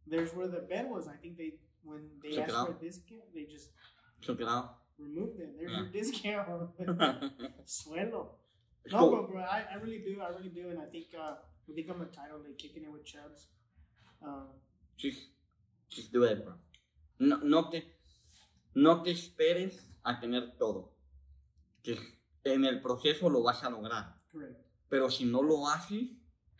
[0.07, 1.07] There's where the bed was.
[1.09, 1.53] I think they,
[1.84, 3.70] when they Took asked for a discount, they just
[4.22, 4.76] Took it out.
[4.98, 5.51] removed it.
[5.59, 5.78] There's Yeah.
[5.78, 6.48] your discount.
[7.66, 8.26] Suelo.
[8.90, 9.11] No, cool.
[9.11, 11.34] bro, bro, I, I really do, I really do, and I think, uh,
[11.68, 13.46] I think I'm entitled to kicking it with Chubbs.
[14.24, 14.48] Um,
[14.96, 15.20] Just,
[15.90, 16.55] just do it, bro.
[17.18, 17.82] No, no te,
[18.75, 20.95] no te esperes a tener todo.
[21.83, 21.99] Que
[22.45, 24.21] en el proceso lo vas a lograr.
[24.89, 26.11] Pero si no lo haces,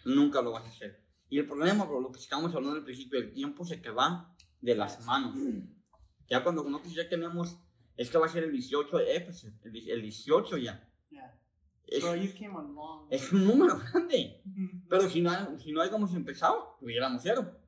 [0.05, 1.05] nunca lo vas a hacer.
[1.29, 4.35] Y el problema, bro, lo que estábamos hablando al principio, el tiempo se te va
[4.61, 5.37] de las manos.
[6.29, 7.59] Ya cuando nosotros ya tenemos,
[7.97, 10.89] este va a ser el 18 de Ephesus, el, el 18 ya.
[11.11, 11.41] Yeah.
[11.87, 14.41] Es, Bro, you came a long es un número grande.
[14.89, 17.60] Pero si no, si no hayamos empezado, tuviéramos cero.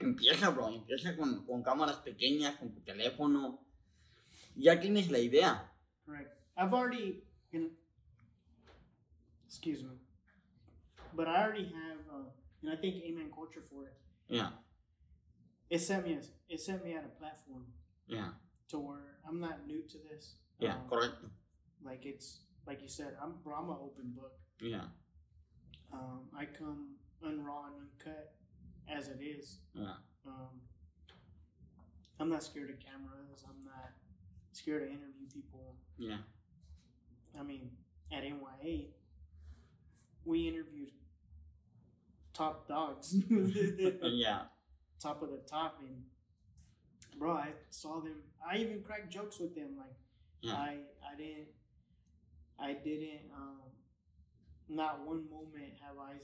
[0.00, 3.60] Empieza, bro, empieza con, con cámaras pequeñas, con tu teléfono.
[4.56, 5.70] Ya tienes la idea.
[6.06, 6.32] Correct.
[6.56, 7.22] I've already,
[7.52, 7.70] in,
[9.46, 9.96] excuse me,
[11.14, 12.30] but I already have, uh,
[12.62, 13.94] and I think Amen Culture for it.
[14.28, 14.50] Yeah.
[15.68, 17.66] It sent me, as, it set me at a platform
[18.06, 18.30] Yeah.
[18.68, 20.36] to where I'm not new to this.
[20.58, 21.30] Yeah, Um, correcto.
[21.84, 24.32] like it's, like you said, I'm, bro, I'm an open book.
[24.60, 24.88] Yeah.
[25.92, 27.69] Um, I come unraw
[29.00, 29.58] as it is.
[29.74, 29.94] ya,
[30.26, 30.60] Um,
[32.18, 33.44] I'm not scared of cameras.
[33.48, 33.92] I'm not
[34.52, 35.76] scared to interview people.
[35.96, 36.18] Yeah.
[37.38, 37.70] I mean,
[38.12, 38.88] at NYA,
[40.24, 40.92] we interviewed
[42.34, 44.42] top dogs, yeah.
[45.00, 46.04] top of the top, and
[47.18, 48.16] bro, I saw them.
[48.46, 49.76] I even cracked jokes with them.
[49.78, 49.96] Like,
[50.42, 50.54] Yeah.
[50.54, 50.76] I,
[51.10, 51.48] I didn't,
[52.58, 53.30] I didn't.
[53.34, 53.60] Um,
[54.68, 56.14] not one moment have I,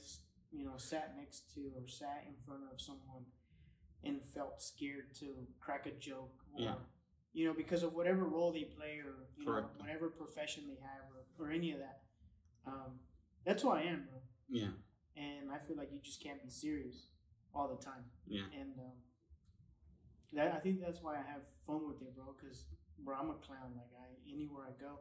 [0.57, 3.25] you know, sat next to or sat in front of someone
[4.05, 5.27] and felt scared to
[5.61, 6.61] crack a joke or.
[6.63, 6.75] Yeah.
[7.33, 11.05] You know, because of whatever role they play, or you know, whatever profession they have,
[11.13, 11.99] or, or any of that.
[12.67, 12.93] Um,
[13.45, 14.21] that's who I am, bro.
[14.49, 14.69] ya,
[15.17, 17.09] And I feel like you just can't be serious
[17.55, 18.05] all the time.
[18.27, 18.41] ya.
[18.59, 18.97] And um,
[20.33, 22.35] that I think that's why I have fun with it, bro.
[22.41, 22.65] Cause
[23.05, 23.73] bro, I'm a clown.
[23.77, 24.93] Like I anywhere I go.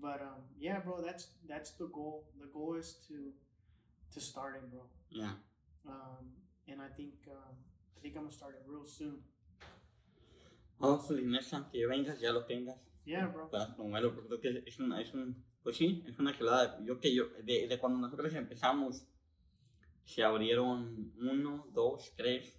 [0.00, 1.02] But um, yeah, bro.
[1.04, 2.28] That's that's the goal.
[2.40, 3.32] The goal is to
[4.14, 4.86] to start it, bro.
[5.10, 5.30] ya.
[5.86, 6.32] Um,
[6.68, 7.54] and I think um,
[7.96, 9.22] I think I'm gonna start it real soon.
[10.80, 12.78] Hopefully, next time que vengas ya lo tengas.
[13.06, 13.50] Yeah, bro.
[13.50, 16.78] para promoverlo, porque creo que es una, es un, pues sí, es una gelada.
[16.84, 19.04] Yo que yo, de, de cuando nosotros empezamos,
[20.04, 22.58] se abrieron uno, dos, tres,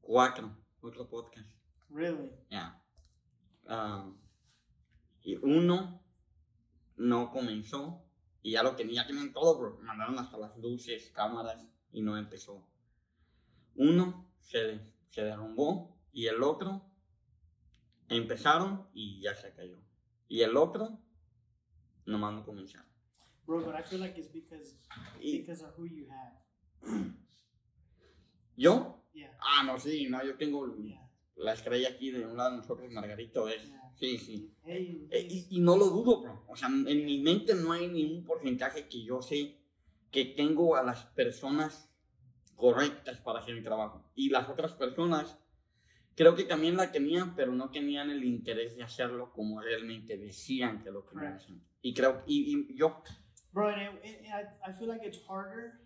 [0.00, 0.50] cuatro,
[0.80, 1.54] cuatro podcasts,
[1.90, 2.30] Really.
[2.50, 2.82] ya.
[3.68, 4.10] Ah,
[5.22, 6.02] y uno
[6.96, 8.04] no comenzó,
[8.42, 9.78] y ya lo tenía, tenían todo, bro.
[9.82, 12.66] Mandaron hasta las luces, cámaras, y no empezó.
[13.76, 14.80] Uno se,
[15.10, 16.84] se derrumbó y el otro
[18.08, 19.78] empezaron y ya se cayó.
[20.28, 20.98] Y el otro
[22.06, 22.90] nomás no comenzaron.
[23.46, 24.76] Bro, but I feel like it's because
[25.20, 26.40] because of who you have.
[28.56, 29.36] yo, Yeah.
[29.40, 31.01] ah, no, sí, no, yo tengo Yeah.
[31.36, 34.54] La estrella aquí de un lado de nosotros, Margarito, es, sí, sí.
[34.66, 36.44] Eh, Y, y no lo dudo, bro.
[36.48, 39.58] O sea, en mi mente no hay ningún porcentaje que yo sé
[40.10, 41.88] que tengo a las personas
[42.54, 44.10] correctas para hacer mi trabajo.
[44.14, 45.38] Y las otras personas
[46.14, 50.82] creo que también la tenían, pero no tenían el interés de hacerlo como realmente decían
[50.82, 51.56] que lo querían hacer.
[51.80, 53.02] Y creo, y, y yo,
[53.52, 55.80] Bro, and it, it, I, I feel like it's harder.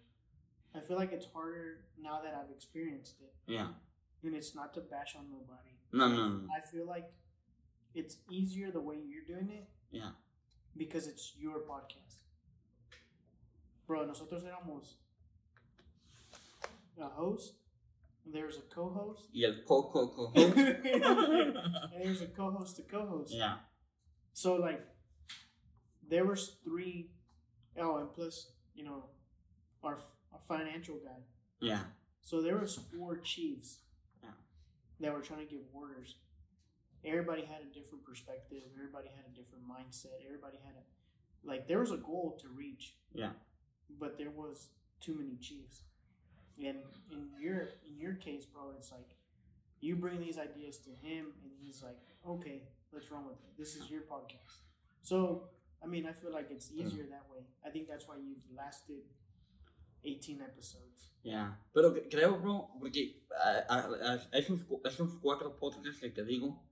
[0.74, 3.32] I feel like it's harder now that I've experienced it.
[3.46, 3.72] yeah.
[4.22, 5.76] And it's not to bash on nobody.
[5.92, 6.48] No, no, no.
[6.56, 7.08] I feel like
[7.94, 10.10] it's easier the way you're doing it Yeah.
[10.76, 12.16] because it's your podcast.
[13.86, 14.94] Bro, nosotros éramos
[17.00, 17.54] a host,
[18.24, 20.32] there's a co host, Y el coco, coco.
[20.40, 21.56] and
[22.02, 23.32] there's a co host to co host.
[23.34, 23.56] yeah.
[24.32, 24.84] So like,
[26.08, 27.10] there was three.
[27.78, 29.04] Oh, and plus, you know,
[29.84, 29.98] our
[30.32, 31.22] our financial guy.
[31.60, 31.80] Yeah.
[32.22, 33.85] So there was four chiefs Yeah.
[35.00, 36.16] That were trying to give orders.
[37.04, 38.62] Everybody had a different perspective.
[38.74, 40.24] Everybody had a different mindset.
[40.24, 41.68] Everybody had a like.
[41.68, 42.94] There was a goal to reach.
[43.12, 43.30] Yeah.
[44.00, 44.70] But there was
[45.00, 45.82] too many chiefs,
[46.58, 46.78] and
[47.12, 49.14] in your in your case, bro, it's like
[49.80, 53.56] you bring these ideas to him, and he's like, "Okay, let's run with it.
[53.56, 54.66] This is your podcast."
[55.02, 55.44] So,
[55.84, 56.84] I mean, I feel like it's mm.
[56.84, 57.46] easier that way.
[57.64, 59.04] I think that's why you've lasted
[60.02, 61.12] eighteen episodes.
[61.22, 66.62] Ya, pero creo, bro, porque a, a- a- esos, esos cuatro podcasts que te digo,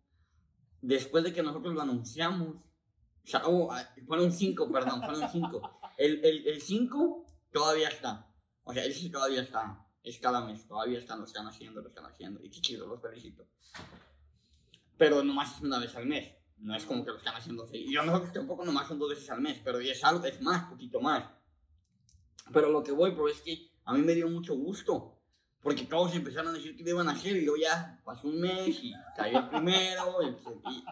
[0.81, 5.81] después de que nosotros lo anunciamos, o sea, oh, ah, fueron cinco, perdón, fueron cinco.
[5.97, 10.99] El, el, el cinco todavía está, o sea, ese todavía está, es cada mes, todavía
[11.01, 13.49] están, lo están haciendo, lo están haciendo, y qué chido, los felicito.
[14.97, 17.79] Pero nomás es una vez al mes, no es como que lo están haciendo así.
[17.79, 20.71] Y yo nosotros tampoco nomás son dos veces al mes, pero es algo, es más,
[20.71, 21.25] poquito más.
[22.53, 25.11] Pero lo que voy, bro, es que a mí me dio mucho gusto.
[25.63, 28.39] Porque todos empezaron a decir que lo iban a hacer y luego ya pasó un
[28.41, 30.19] mes y cayó el primero.
[30.23, 30.85] Y,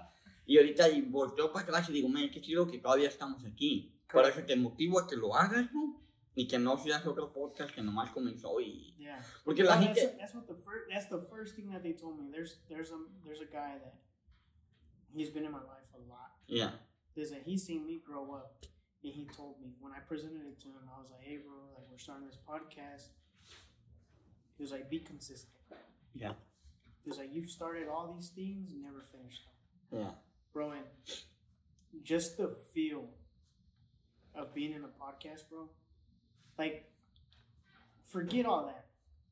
[0.54, 3.94] y- ahorita y volteo para atrás y digo, man, qué chido que todavía estamos aquí.
[4.10, 6.00] Por eso te motivo a que lo hagas, ¿no?
[6.34, 8.94] Y que no seas otro podcast que nomás comenzó y...
[8.98, 9.22] Yeah.
[9.44, 10.00] Porque la Well, gente...
[10.00, 12.30] that's, that's what the first that's the first thing that they told me.
[12.30, 13.94] There's there's a there's a guy that
[15.14, 16.32] he's been in my life a lot.
[16.46, 16.70] Yeah,
[17.14, 18.56] There's a he's seen me grow up,
[19.04, 21.54] and he told me when I presented it to him, I was like, "Hey, bro,
[21.74, 23.08] like we're starting this podcast."
[24.56, 25.52] He was like, "Be consistent."
[26.14, 26.34] yeah,
[27.02, 29.44] He was like, "You've started all these things and never finished
[29.90, 30.10] them, yeah.
[30.52, 30.84] bro." And
[32.04, 33.08] just the feel
[34.34, 35.68] of being in a podcast, bro.
[36.58, 36.90] Like,
[38.06, 38.86] forget all that.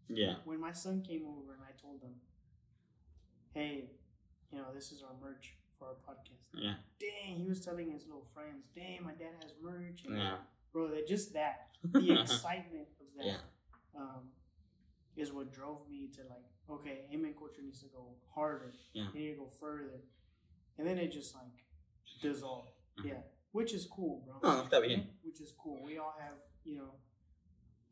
[0.09, 2.15] Yeah, when my son came over and I told him,
[3.55, 3.91] "Hey,
[4.51, 8.05] you know, this is our merch for our podcast." yeah, Dang, he was telling his
[8.07, 10.37] little friends, "Dang, my dad has merch." And yeah,
[10.73, 13.41] Bro, that just that the excitement of that yeah,
[13.97, 14.29] um,
[15.17, 18.75] is what drove me to like, okay, Amen culture needs to go harder.
[18.93, 19.07] Yeah.
[19.15, 20.05] They need to go further,
[20.79, 21.65] and then it just like
[22.23, 22.71] dissolved.
[22.99, 23.09] Mhm.
[23.09, 23.23] Yeah,
[23.53, 24.37] which is cool, bro.
[24.43, 25.09] No, está bien.
[25.25, 25.83] Which is cool.
[25.83, 26.93] We all have you know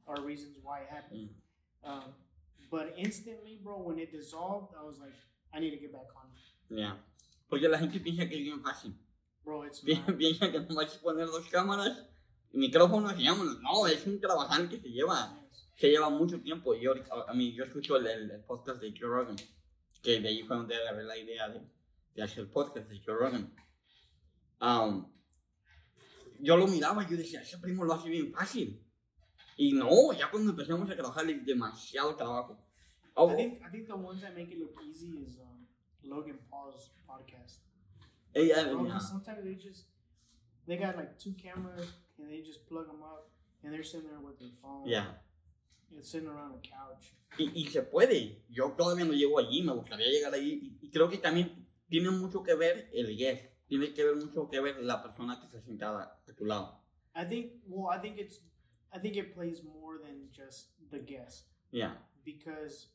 [0.06, 1.30] our reasons why it happened.
[1.84, 2.12] Um,
[2.70, 5.14] but instantly, bro, when it dissolved, I was like,
[5.54, 6.28] I need to get back on.
[6.76, 6.92] yeah.
[7.48, 8.94] Porque la gente piensa que es bien fácil.
[9.44, 10.16] Bro, it's Pi- not.
[10.16, 12.06] Piensa que nomás es poner dos cámaras
[12.52, 13.60] micrófonos y vámonos.
[13.60, 15.38] No, es un trabajal que se lleva,
[15.76, 16.74] se lleva mucho tiempo.
[16.74, 16.92] Yo,
[17.28, 19.36] a, mí, yo escucho el, el- podcast de Joe Rogan,
[20.02, 21.60] que de ahí fue donde agarré la idea de,
[22.14, 23.54] de hacer el podcast de Joe Rogan.
[24.60, 25.10] Um,
[26.40, 28.84] yo lo miraba y yo decía, ese primo lo hace bien fácil.
[29.56, 32.64] Y no, ya cuando empezamos a trabajar es demasiado trabajo.
[33.14, 35.47] Oh, I think I think the ones that make it look easy is um,
[36.02, 37.60] Logan Paul's podcast.
[38.34, 39.86] ella, Bro, yeah, 'cause sometimes they just
[40.66, 43.30] they got like two cameras and they just plug them up
[43.62, 44.86] and they're sitting there with their phone.
[44.88, 45.18] yeah.
[45.90, 47.14] And sitting around a couch.
[47.38, 48.42] Y, y se puede.
[48.50, 50.76] Yo todavía no llego allí, me gustaría llegar allí.
[50.82, 53.44] Y, y creo que también tiene mucho que ver el guest.
[53.68, 56.82] Tiene que ver mucho que ver la persona que está sentada a tu lado.
[57.14, 57.52] I think.
[57.66, 58.40] Well, I think it's.
[58.92, 62.88] I think it plays more than just the guest Yeah, because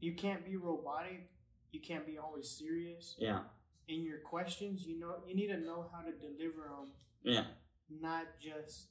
[0.00, 1.30] you can't be robotic.
[1.74, 3.16] You can't be always serious.
[3.18, 3.40] yeah,
[3.88, 6.92] in your questions, you know, you need to know how to deliver them,
[7.24, 7.44] yeah.
[7.90, 8.88] not just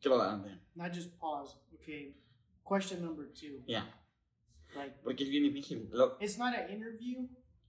[0.00, 0.50] Quiero adelante.
[0.76, 1.56] not just pause.
[1.74, 2.14] Okay,
[2.64, 3.62] question number two.
[3.66, 3.82] Yeah.
[4.76, 5.88] Like Porque bien difícil.
[5.92, 7.26] Lo- it's not an interview.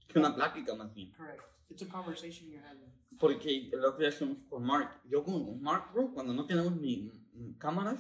[0.08, 1.12] es una plática más bien.
[1.18, 1.42] Correct.
[1.72, 2.92] It's a conversation you're having.
[3.20, 5.02] Porque lo que hacemos con Mark.
[5.10, 7.10] Yo con Mark, bro, cuando no tenemos ni
[7.58, 8.00] cámaras,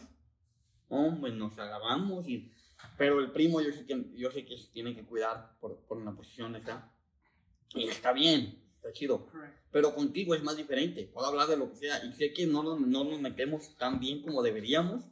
[0.88, 2.51] hombre, nos agarramos y
[2.97, 5.97] Pero el primo yo sé que, yo sé que se tiene que cuidar por, por
[5.97, 6.91] una posición esa.
[7.73, 9.27] Y está bien, está chido.
[9.71, 11.05] Pero contigo es más diferente.
[11.13, 12.03] Puedo hablar de lo que sea.
[12.05, 15.05] Y sé que no nos, no nos metemos tan bien como deberíamos.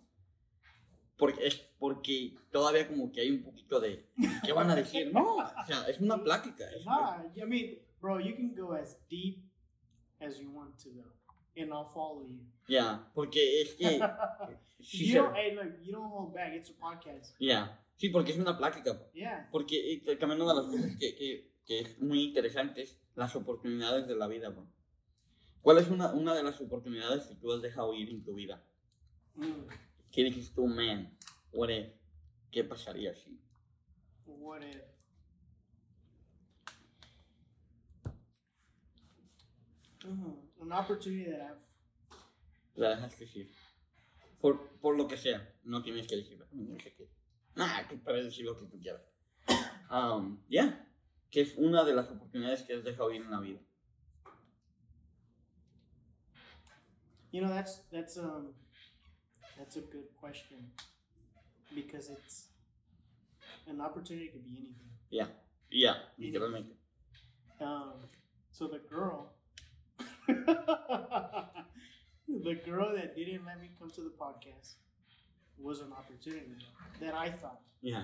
[1.17, 4.09] Porque es porque todavía como que hay un poquito de...
[4.45, 5.11] ¿Qué van a decir?
[5.13, 6.69] No, o sea, es una plática.
[6.71, 9.43] es- Nah, I mean, bro, you can go as deep
[10.19, 11.13] as you want to go,
[11.55, 12.39] and I'll follow you.
[12.67, 13.99] Ya, porque es que...
[14.79, 16.53] you don't, hey, look, you don't hold back.
[16.53, 17.35] It's a podcast.
[17.39, 17.79] ya.
[17.97, 18.97] Sí, porque es una plática.
[19.13, 19.49] Yeah.
[19.51, 23.35] Porque eh, también una de las cosas que, que, que es muy interesante es las
[23.35, 24.65] oportunidades de la vida, bro.
[25.61, 28.63] ¿Cuál es una, una de las oportunidades que tú has dejado ir en tu vida?
[29.35, 29.67] Mm.
[30.11, 31.13] ¿Qué dijiste tú, man?
[31.51, 31.87] What if?
[32.51, 33.37] ¿Qué pasaría si?
[34.25, 34.99] What if?
[40.05, 41.69] Mm, an opportunity that I've
[42.75, 43.47] La dejaste ir.
[44.39, 45.53] Por, por lo que sea.
[45.63, 46.39] No tienes que decir.
[46.51, 47.09] No sé qué.
[47.55, 49.01] Nah, que puedes decir lo que tú quieras.
[49.91, 50.87] Um, ya.
[51.29, 53.59] Que es una de las oportunidades que has dejado ir en la vida.
[57.31, 58.55] You know, that's that's um
[59.57, 60.71] that's a good question
[61.75, 62.49] because it's
[63.67, 64.89] an opportunity could be anything.
[65.11, 65.27] Ya.
[65.69, 66.75] Ya, literalmente.
[67.59, 68.07] Um,
[68.51, 69.33] so the girl,
[72.27, 74.75] the girl that didn't let me come to the podcast
[75.57, 76.55] was an opportunity
[77.01, 78.03] that I thought Ya.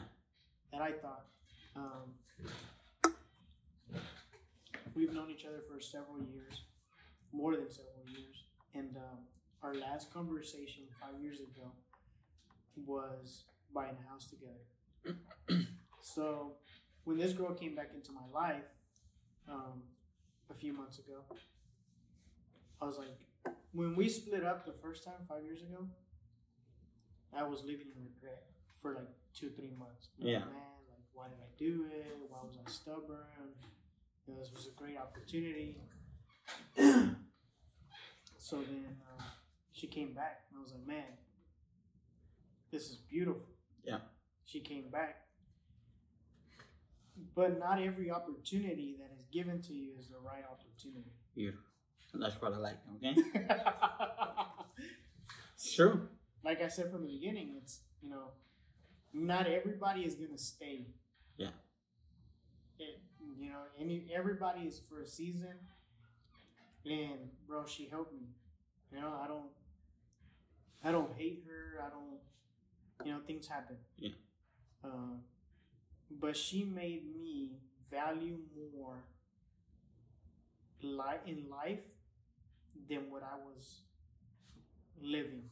[0.71, 1.25] that I thought.
[1.75, 2.15] Um,
[4.95, 6.63] we've known each other for several years,
[7.31, 9.19] more than several years, and um,
[9.63, 11.71] our last conversation five years ago
[12.85, 15.65] was buying a house together.
[16.01, 16.53] so
[17.03, 18.63] when this girl came back into my life
[19.49, 19.83] um,
[20.49, 21.23] a few months ago,
[22.85, 23.17] I was like,
[23.73, 25.87] when we split up the first time five years ago,
[27.35, 28.43] I was living in regret
[28.79, 30.09] for like two, three months.
[30.19, 30.39] Like, Yeah.
[30.39, 32.15] Man, like, why did I do it?
[32.29, 33.25] Why was I stubborn?
[34.27, 35.81] You know, this was a great opportunity.
[38.37, 38.85] so then
[39.17, 39.23] uh,
[39.71, 41.17] she came back, and I was like, man,
[42.71, 43.47] this is beautiful.
[43.83, 43.97] Yeah.
[44.45, 45.21] She came back.
[47.33, 51.13] But not every opportunity that is given to you is the right opportunity.
[51.33, 51.74] Beautiful.
[52.19, 53.15] That's what I like, okay?
[55.55, 56.09] It's true.
[56.43, 58.31] like I said from the beginning, it's you know,
[59.13, 60.85] not everybody is gonna stay.
[61.37, 61.55] Yeah.
[62.77, 63.01] It,
[63.39, 65.55] you know, any everybody is for a season,
[66.85, 68.27] and bro, she helped me.
[68.91, 69.49] You know, I don't,
[70.83, 71.81] I don't hate her.
[71.83, 72.19] I don't,
[73.07, 73.77] you know, things happen.
[73.97, 74.11] Yeah.
[74.83, 75.17] Uh,
[76.11, 77.57] but she made me
[77.89, 78.37] value
[78.77, 79.03] more
[80.83, 81.94] life in life
[82.89, 83.81] than what I was
[85.01, 85.49] living.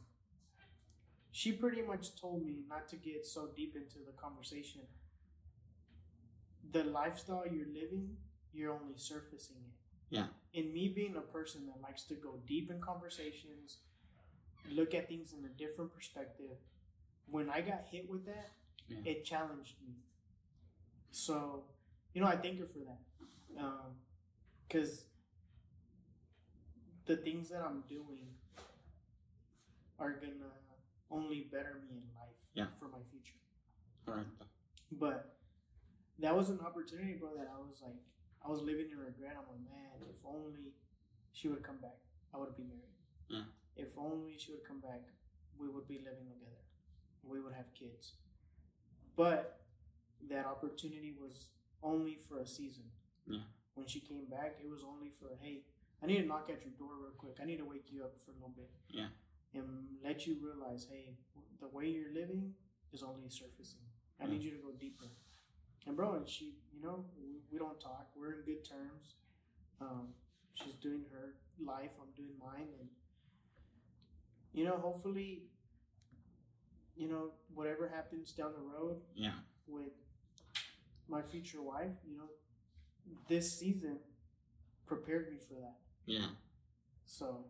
[1.32, 4.82] She pretty much told me not to get so deep into the conversation.
[6.70, 8.16] The lifestyle you're living,
[8.52, 9.74] you're only surfacing it.
[10.10, 10.26] Yeah.
[10.54, 13.78] And me being a person that likes to go deep in conversations,
[14.70, 16.56] look at things in a different perspective,
[17.26, 18.52] when I got hit with that,
[18.88, 18.98] Yeah.
[19.04, 19.94] it challenged me.
[21.10, 21.64] So,
[22.12, 23.00] you know, I thank her for that.
[23.58, 23.96] Um,
[24.68, 25.06] because
[27.06, 28.26] the things that I'm doing
[29.98, 30.52] are gonna
[31.10, 32.66] only better me in life Yeah.
[32.78, 33.38] for my future.
[34.06, 34.46] Correcto.
[34.92, 35.38] But
[36.18, 37.96] that was an opportunity, bro, that I was like,
[38.42, 39.36] I was living in regret.
[39.36, 40.74] I'm like, man, if only
[41.32, 41.98] she would come back,
[42.32, 42.94] I would be married.
[43.28, 43.44] Yeah.
[43.76, 45.02] If only she would come back,
[45.58, 46.62] we would be living together.
[47.22, 48.14] We would have kids.
[49.16, 49.64] But
[50.28, 51.50] that opportunity was
[51.82, 52.90] only for a season.
[53.26, 53.44] Yeah.
[53.74, 55.64] When she came back, it was only for, hey,
[56.04, 57.38] I need to knock at your door real quick.
[57.40, 58.68] I need to wake you up for a little bit.
[58.90, 59.06] Yeah.
[59.54, 59.64] And
[60.04, 61.14] let you realize, hey,
[61.60, 62.52] the way you're living
[62.92, 63.80] is only surfacing.
[64.20, 65.06] I need you to go deeper.
[65.86, 68.08] And bro, and she, you know, we, we don't talk.
[68.14, 69.14] We're in good terms.
[69.80, 70.08] Um,
[70.54, 71.34] she's doing her
[71.64, 71.92] life.
[72.00, 72.88] I'm doing mine, and
[74.52, 75.44] you know, hopefully,
[76.96, 79.32] you know, whatever happens down the road Yeah.
[79.66, 79.92] with
[81.08, 82.28] my future wife, you know,
[83.28, 83.98] this season
[84.86, 85.74] prepared me for that.
[86.06, 86.26] Yeah.
[87.06, 87.46] So,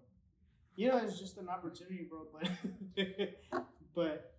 [0.77, 2.27] you know, it's just an opportunity, bro.
[2.33, 2.51] But,
[3.95, 4.35] but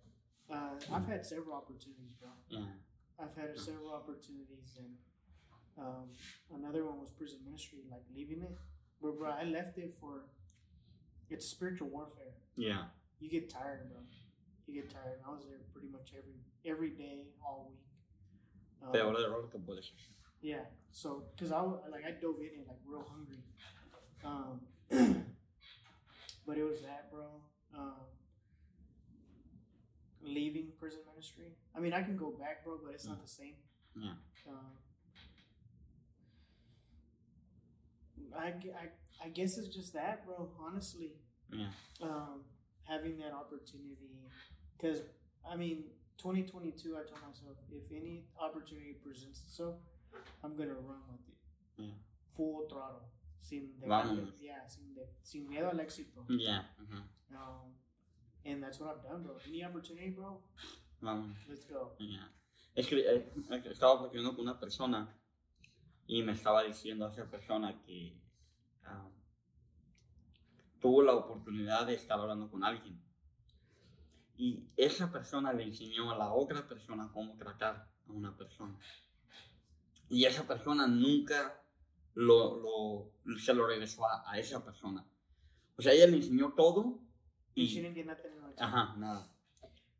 [0.52, 2.30] uh, I've had several opportunities, bro.
[2.48, 2.66] Yeah.
[3.18, 4.92] I've had several opportunities, and
[5.78, 6.08] um,
[6.54, 8.56] another one was prison ministry, like leaving it.
[9.02, 10.24] But bro, I left it for
[11.30, 12.36] it's spiritual warfare.
[12.56, 12.84] Yeah.
[13.20, 14.00] You get tired, bro.
[14.66, 15.20] You get tired.
[15.26, 17.80] I was there pretty much every every day, all week.
[18.82, 19.90] Um, Peor error que puedes
[20.40, 20.64] yeah.
[20.92, 21.60] So, cause I
[21.90, 23.42] like I dove in it like real hungry.
[24.26, 24.60] Um,
[26.46, 27.26] but it was that, bro.
[27.76, 27.94] Um,
[30.22, 31.52] leaving prison ministry.
[31.76, 33.54] I mean, I can go back, bro, but it's not the same.
[33.94, 34.10] Yeah.
[34.48, 34.72] Um,
[38.36, 40.50] I, I, I guess it's just that, bro.
[40.60, 41.12] Honestly,
[41.52, 41.68] Yeah.
[42.02, 42.42] um,
[42.84, 44.20] having that opportunity,
[44.76, 45.02] because
[45.48, 45.84] I mean,
[46.18, 46.96] 2022.
[46.96, 49.76] I told myself if any opportunity presents itself,
[50.42, 51.94] I'm gonna run with it, Yeah.
[52.36, 53.08] full throttle,
[53.46, 54.36] sin Vámonos.
[54.40, 56.24] yeah, sin, de, sin miedo al éxito.
[56.28, 56.74] Yeah.
[56.80, 57.74] ujú, Um,
[58.44, 59.36] and that's what I've done, bro.
[59.46, 60.42] Any opportunity, bro,
[61.00, 61.36] Vamos.
[61.48, 61.96] let's go.
[61.98, 62.30] Ya.
[62.74, 63.32] Es que eh,
[63.70, 65.08] estaba platicando con una persona
[66.06, 68.16] y me estaba diciendo a esa persona que
[68.84, 69.08] ah,
[70.80, 73.00] tuvo la oportunidad de estar hablando con alguien.
[74.36, 78.78] Y esa persona le enseñó a la otra persona cómo tratar a una persona.
[80.08, 81.60] Y esa persona nunca
[82.16, 82.56] lo,
[83.24, 85.04] lo- se lo regresó a, a esa persona.
[85.76, 86.98] O sea, ella le enseñó todo
[87.54, 88.68] Y she didn't get nothing in return.
[88.68, 89.30] Ajá, nada.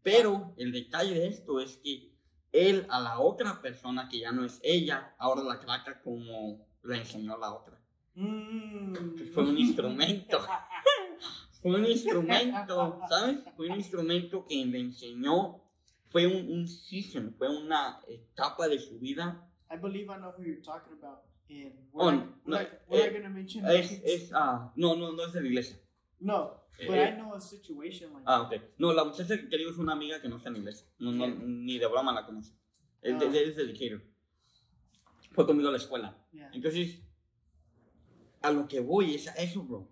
[0.03, 2.13] Pero el detalle de esto es que
[2.53, 6.97] él a la otra persona que ya no es ella, ahora la trata como la
[6.97, 7.79] enseñó la otra.
[8.15, 8.95] Mm.
[9.35, 10.39] Fue un instrumento.
[11.61, 13.39] Fue un instrumento, ¿sabes?
[13.57, 15.63] Fue un instrumento que le enseñó,
[16.11, 19.51] fue un, un season, fue una etapa de su vida.
[19.71, 21.25] I believe I know who you're talking about.
[21.49, 24.95] And we're Oh, not, we're no, not, we're not eh, gonna mention Es, ah, no,
[24.97, 25.77] no, no es de la iglesia.
[26.21, 28.61] no, but Eh, I know a situation like Ah, ok.
[28.79, 30.87] No, la muchacha que digo es una amiga que no está en iglesia.
[30.99, 32.53] No, no, ni de broma la conoce.
[33.01, 33.33] Es, de, Ah.
[33.35, 34.03] es de Decatur.
[35.33, 36.17] Fue conmigo a la escuela.
[36.33, 36.51] Yeah.
[36.53, 37.01] Entonces,
[38.43, 39.89] a lo que voy es a eso, bro.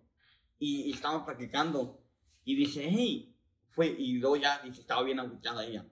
[0.58, 2.02] Y, y estábamos practicando.
[2.44, 3.34] Y dice, hey,
[3.70, 3.86] fue.
[3.86, 5.86] Y luego ya dice, estaba bien agüitada ella.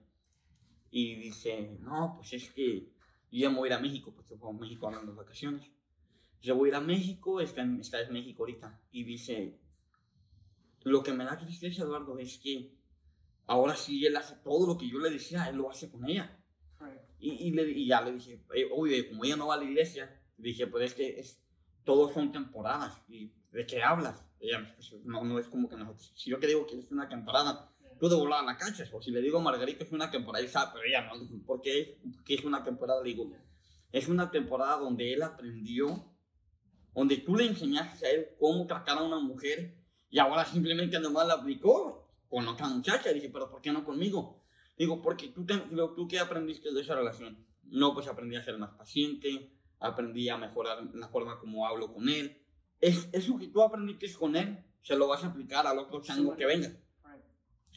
[0.91, 2.92] Y dice, no, pues es que
[3.39, 5.15] yo ya me voy a ir a México, porque fue a México ahora en las
[5.15, 5.71] vacaciones.
[6.41, 8.81] Yo voy a ir a México, está en, está en México ahorita.
[8.91, 9.59] Y dice,
[10.83, 12.75] lo que me da tristeza, Eduardo, es que
[13.47, 16.39] ahora sí él hace todo lo que yo le decía, él lo hace con ella.
[17.19, 18.43] Y, y, le- y ya le dije,
[18.75, 21.41] oye, como ella no va a la iglesia, dije, pues es que es,
[21.85, 23.01] todos son temporadas.
[23.07, 24.25] ¿Y de qué hablas?
[24.39, 24.75] Ella,
[25.05, 26.11] no, no es como que nosotros.
[26.15, 27.72] Si yo que digo que es una temporada,
[28.09, 28.89] de volar la cachas.
[28.93, 31.19] O si le digo a Margarita es una temporada, y sabe, pero ella no.
[31.19, 33.01] dijo, ¿Por qué, es- por qué es una temporada?
[33.03, 33.31] Le digo,
[33.91, 35.87] es una temporada donde él aprendió,
[36.93, 39.75] donde tú le enseñaste a él cómo tratar a una mujer
[40.09, 43.11] y ahora simplemente nomás la aplicó con otra muchacha.
[43.13, 44.43] Dije, pero ¿por qué no conmigo?
[44.77, 45.57] Digo, porque tú, te-
[45.95, 47.45] ¿tú qué aprendiste de esa relación?
[47.65, 52.09] No, pues aprendí a ser más paciente, aprendí a mejorar la forma como hablo con
[52.09, 52.39] él.
[52.81, 56.35] Es, eso que tú aprendiste con él, se lo vas a aplicar al otro chango
[56.35, 56.71] que venga.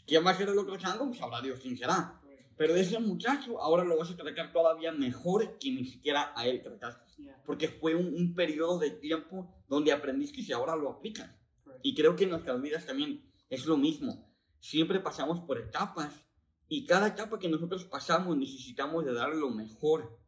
[0.07, 1.07] ¿Quién va a ser el otro chango?
[1.07, 2.21] Pues sabrá Dios quién será.
[2.57, 6.63] Pero ese muchacho ahora lo vas a tratar todavía mejor que ni siquiera a él
[6.63, 7.05] trataste.
[7.19, 7.43] Yeah.
[7.45, 11.31] Porque fue un, un periodo de tiempo donde aprendiste y ahora lo aplicas.
[11.65, 11.85] Correct.
[11.85, 14.33] Y creo que en nuestras vidas también es lo mismo.
[14.61, 16.27] Siempre pasamos por etapas
[16.69, 20.19] y cada etapa que nosotros pasamos necesitamos de dar lo mejor.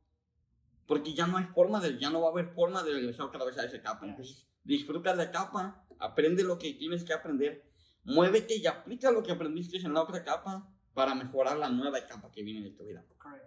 [0.86, 3.44] Porque ya no hay forma de, ya no va a haber forma de regresar otra
[3.44, 4.06] vez a esa etapa.
[4.06, 7.67] Entonces, disfruta la etapa, aprende lo que tienes que aprender,
[8.08, 12.30] muévete y aplica lo que aprendiste en la otra etapa para mejorar la nueva etapa
[12.32, 13.04] que viene de tu vida.
[13.18, 13.44] Correct.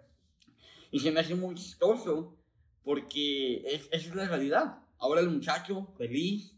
[0.90, 2.38] Y se me hace muy chistoso
[2.84, 4.78] porque es, esa es la realidad.
[4.98, 6.56] Ahora el muchacho feliz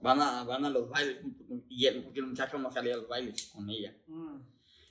[0.00, 1.18] van a, van a los bailes
[1.68, 3.96] y él, porque el muchacho no salía a los bailes con ella.
[4.06, 4.40] Mm.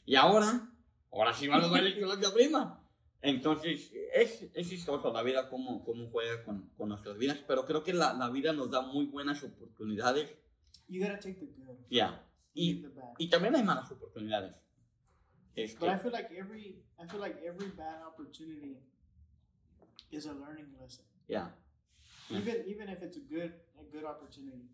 [0.05, 0.69] Y ahora,
[1.11, 2.79] ahora sí va a los bailes con la prima.
[3.21, 7.81] Entonces, es, es chistoso la vida, cómo, cómo juega con, con nuestras vidas, pero creo
[7.81, 10.29] que la, la vida nos da muy buenas oportunidades.
[10.89, 11.77] You gotta take the good.
[11.89, 12.21] Ya.
[12.55, 13.13] Y, the bad.
[13.17, 14.53] y también hay malas oportunidades.
[15.55, 18.77] Este, But I feel like every I feel like every bad opportunity
[20.11, 21.05] is a learning lesson.
[21.27, 21.47] Yeah.
[22.29, 24.69] Even even if it's a good a good opportunity.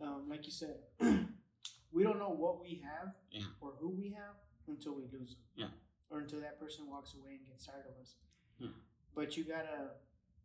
[0.00, 0.76] Um, like you said,
[1.92, 3.44] we don't know what we have Yeah.
[3.60, 4.34] or who we have
[4.66, 5.44] until we lose them.
[5.56, 5.68] Yeah.
[6.10, 8.16] Or until that person walks away and gets tired of us.
[8.58, 8.68] Yeah.
[9.14, 9.90] But you gotta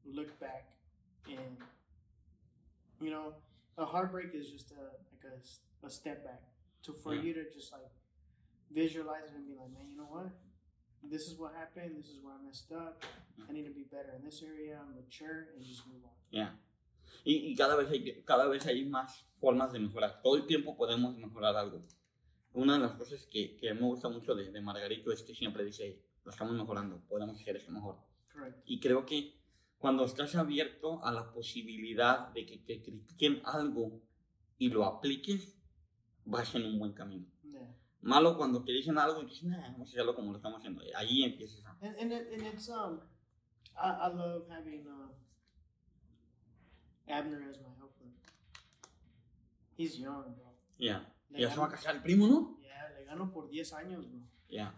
[0.05, 0.69] look back
[1.27, 1.57] and
[3.01, 3.33] you know
[3.77, 6.41] a heartbreak is just a like a, a step back
[6.87, 7.23] to for Yeah.
[7.25, 7.91] you to just like
[8.69, 10.31] visualize it and be like, man, you know what?
[11.03, 11.95] This is what happened.
[11.99, 13.03] This is where I messed up.
[13.47, 14.81] I need to be better in this area.
[14.95, 16.15] mature and just move on.
[16.31, 16.59] Ya.
[17.23, 20.21] Y, y cada, vez hay, cada vez hay más formas de mejorar.
[20.21, 21.81] Todo el tiempo podemos mejorar algo.
[22.53, 25.63] Una de las cosas que, que me gusta mucho de, de Margarito es que siempre
[25.63, 27.97] dice, lo estamos mejorando, podemos hacer esto mejor.
[28.33, 28.57] Correct.
[28.65, 29.39] Y creo que
[29.77, 34.01] cuando estás abierto a la posibilidad de que te critiquen algo
[34.57, 35.56] y lo apliques,
[36.27, 37.25] vas en un buen camino.
[37.43, 37.73] Yeah.
[38.01, 40.81] Malo cuando te dicen algo y dices, nah, vamos a hacerlo como lo estamos haciendo.
[40.95, 41.77] Allí empiezas a...
[41.81, 43.01] And and, it, and it's um,
[43.75, 45.09] I, I love having uh,
[47.09, 48.11] Abner as my helper.
[49.77, 50.53] He's young, bro.
[50.77, 51.01] Ya.
[51.29, 52.57] Le Ya se va a gano, casar el primo, ¿no?
[52.61, 54.19] yeah, le gano por 10 años, bro.
[54.49, 54.73] Ya.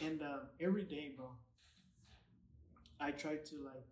[0.00, 1.36] And uh, every day, bro,
[2.98, 3.86] I try to like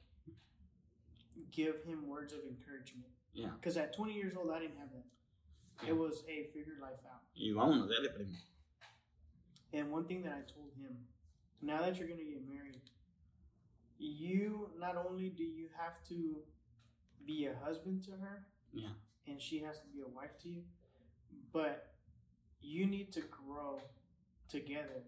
[1.50, 3.12] give him words of encouragement.
[3.32, 3.50] Yeah.
[3.54, 5.04] Because at 20 years old, I didn't have that.
[5.82, 5.90] Yeah.
[5.90, 7.22] It was, hey, figure life out.
[7.36, 8.36] Y vámonos, dale primo.
[9.72, 10.96] And one thing that I told him,
[11.62, 12.80] now that you're gonna get married,
[13.98, 16.42] you not only do you have to
[17.26, 18.88] be a husband to her, Yeah.
[19.26, 20.64] and she has to be a wife to you,
[21.52, 21.94] but
[22.60, 23.80] you need to grow
[24.48, 25.04] together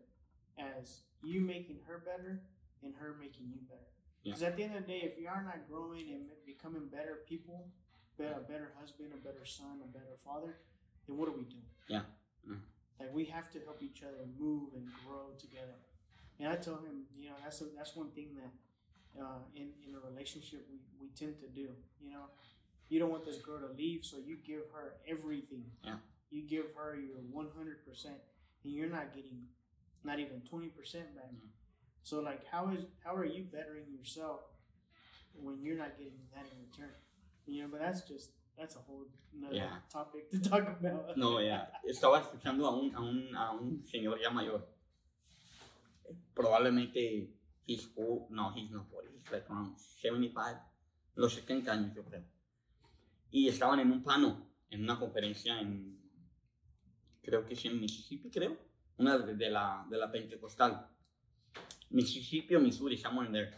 [0.59, 2.43] as you making her better
[2.83, 3.81] and her making you better.
[4.23, 4.33] Yeah.
[4.33, 7.25] Because at the end of the day, if you are not growing and becoming better
[7.27, 7.73] people,
[8.19, 10.59] be- a better husband, a better son, a better father,
[11.07, 11.61] then what do we do?
[11.89, 12.03] Yeah.
[12.47, 12.61] Mhm.
[13.01, 15.77] Like we have to help each other move and grow together.
[16.39, 18.53] And I tell him, you know, that's a, that's one thing that
[19.23, 21.69] uh, in in a relationship we, we tend to do.
[22.01, 22.27] You know,
[22.89, 25.65] you don't want this girl to leave, so you give her everything.
[25.85, 25.97] Yeah.
[26.31, 28.17] You give her your one hundred percent,
[28.65, 29.49] and you're not getting
[30.05, 31.31] not even twenty percent back.
[31.33, 31.51] Mhm.
[32.03, 34.41] So like, how is how are you bettering yourself
[35.35, 36.95] when you're not getting that in return?
[37.47, 39.81] You know, but that's just that's a whole another Yeah.
[39.91, 41.17] topic to talk about.
[41.17, 41.69] No, ya.
[41.85, 44.67] Estaba escuchando a un, a un, a un señor ya mayor.
[46.35, 47.29] Probablemente
[47.67, 48.31] he's old.
[48.31, 49.05] No, he's not old.
[49.13, 50.57] He's like around 75.
[51.17, 52.25] Los 70 años, yo creo.
[53.31, 55.99] Y estaban en un plano, en una conferencia en.
[57.23, 58.57] Creo que es en Mississippi, creo.
[58.99, 60.89] Una de, de la, de la Pentecostal.
[61.91, 63.55] Mississippi o Missouri, somewhere in there.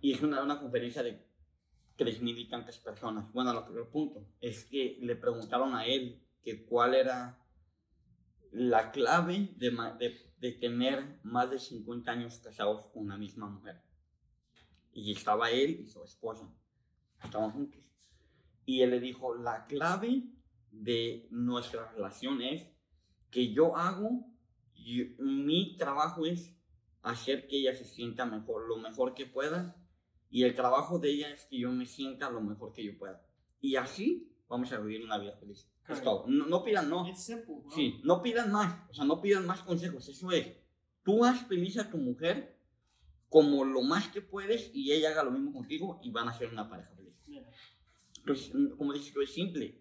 [0.00, 1.23] Y es una, una conferencia de
[1.96, 3.32] tres mil y tantas personas.
[3.32, 7.38] Bueno, lo que punto es que le preguntaron a él que cuál era
[8.52, 9.70] la clave de,
[10.38, 13.82] de tener más de 50 años casados con una misma mujer.
[14.92, 16.48] Y estaba él y su esposa.
[17.22, 17.82] Estaban juntos.
[18.64, 20.24] Y él le dijo, la clave
[20.70, 22.66] de nuestra relación es
[23.30, 24.26] que yo hago,
[24.74, 26.54] y mi trabajo es
[27.02, 29.76] hacer que ella se sienta mejor, lo mejor que pueda.
[30.34, 33.22] Y el trabajo de ella es que yo me sienta lo mejor que yo pueda.
[33.60, 35.60] Y así vamos a vivir una vida feliz.
[35.82, 36.10] Es Correcto.
[36.10, 36.24] todo.
[36.26, 37.06] No, no pidan no.
[37.08, 37.54] It's simple.
[37.72, 38.90] Sí, no pidan más.
[38.90, 40.08] O sea, no pidan más consejos.
[40.08, 40.48] Eso es.
[41.04, 42.58] Tú haz feliz a tu mujer
[43.28, 46.48] como lo más que puedes y ella haga lo mismo contigo y van a ser
[46.48, 47.14] una pareja feliz.
[47.26, 47.48] Yeah.
[48.18, 49.80] Entonces, como dices tú, es simple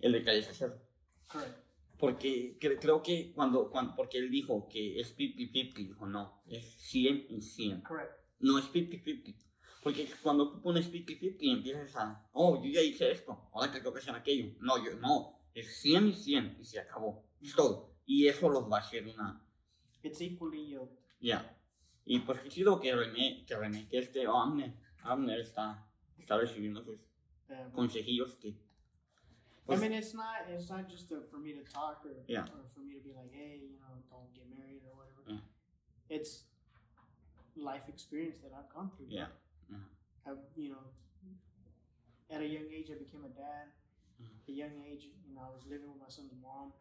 [0.00, 0.80] el de calles hacerlo.
[1.28, 1.56] Correct.
[1.98, 6.64] Porque cre- creo que cuando, cuando, porque él dijo que es 50-50, dijo no, es
[6.64, 7.82] 100 y 100.
[7.82, 8.12] Correct.
[8.40, 9.34] No es 50-50.
[9.82, 13.78] Porque cuando tú pones 50-50 y empiezas a, oh, yo ya hice esto, ahora que
[13.78, 14.54] tengo que hacer aquello.
[14.60, 17.24] No, yo no, es 100 y 100 y se acabó.
[17.40, 17.94] Es todo.
[18.06, 19.42] Y eso los va a hacer una,
[20.02, 20.98] It's equally yoked.
[21.20, 21.56] ya.
[22.04, 24.74] Y pues qué chido que René, que René, que este Abner,
[25.04, 25.86] Abner está,
[26.18, 26.98] está recibiendo sus
[27.48, 27.72] Yeah, bro.
[27.72, 28.56] consejillos que, I
[29.66, 32.44] pues, mean, it's not it's not just uh for me to talk or Yeah.
[32.54, 35.22] or for me to be like, hey, you know, don't get married or whatever.
[35.26, 35.40] Yeah.
[36.08, 36.46] It's
[37.60, 39.06] life experience that I've gone through.
[39.08, 39.28] Yeah.
[39.70, 39.78] Yeah.
[40.26, 40.84] I've you know,
[42.30, 43.66] at a young age, I became a dad.
[44.20, 44.40] Mhm.
[44.42, 46.72] At a young age, you know, I was living with my son's mom.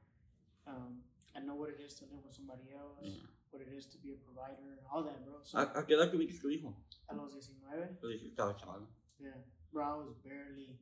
[0.67, 1.03] Um,
[1.35, 2.99] I know what it is to live with somebody else.
[3.01, 3.23] Yeah.
[3.51, 5.39] What it is to be a provider, and all that, bro.
[5.43, 6.75] So ¿A, a qué edad tuviste tu hijo?
[7.07, 8.87] a los 19, Lo dijiste, estaba chaval.
[9.19, 9.33] yeah,
[9.71, 10.77] bro, I was barely.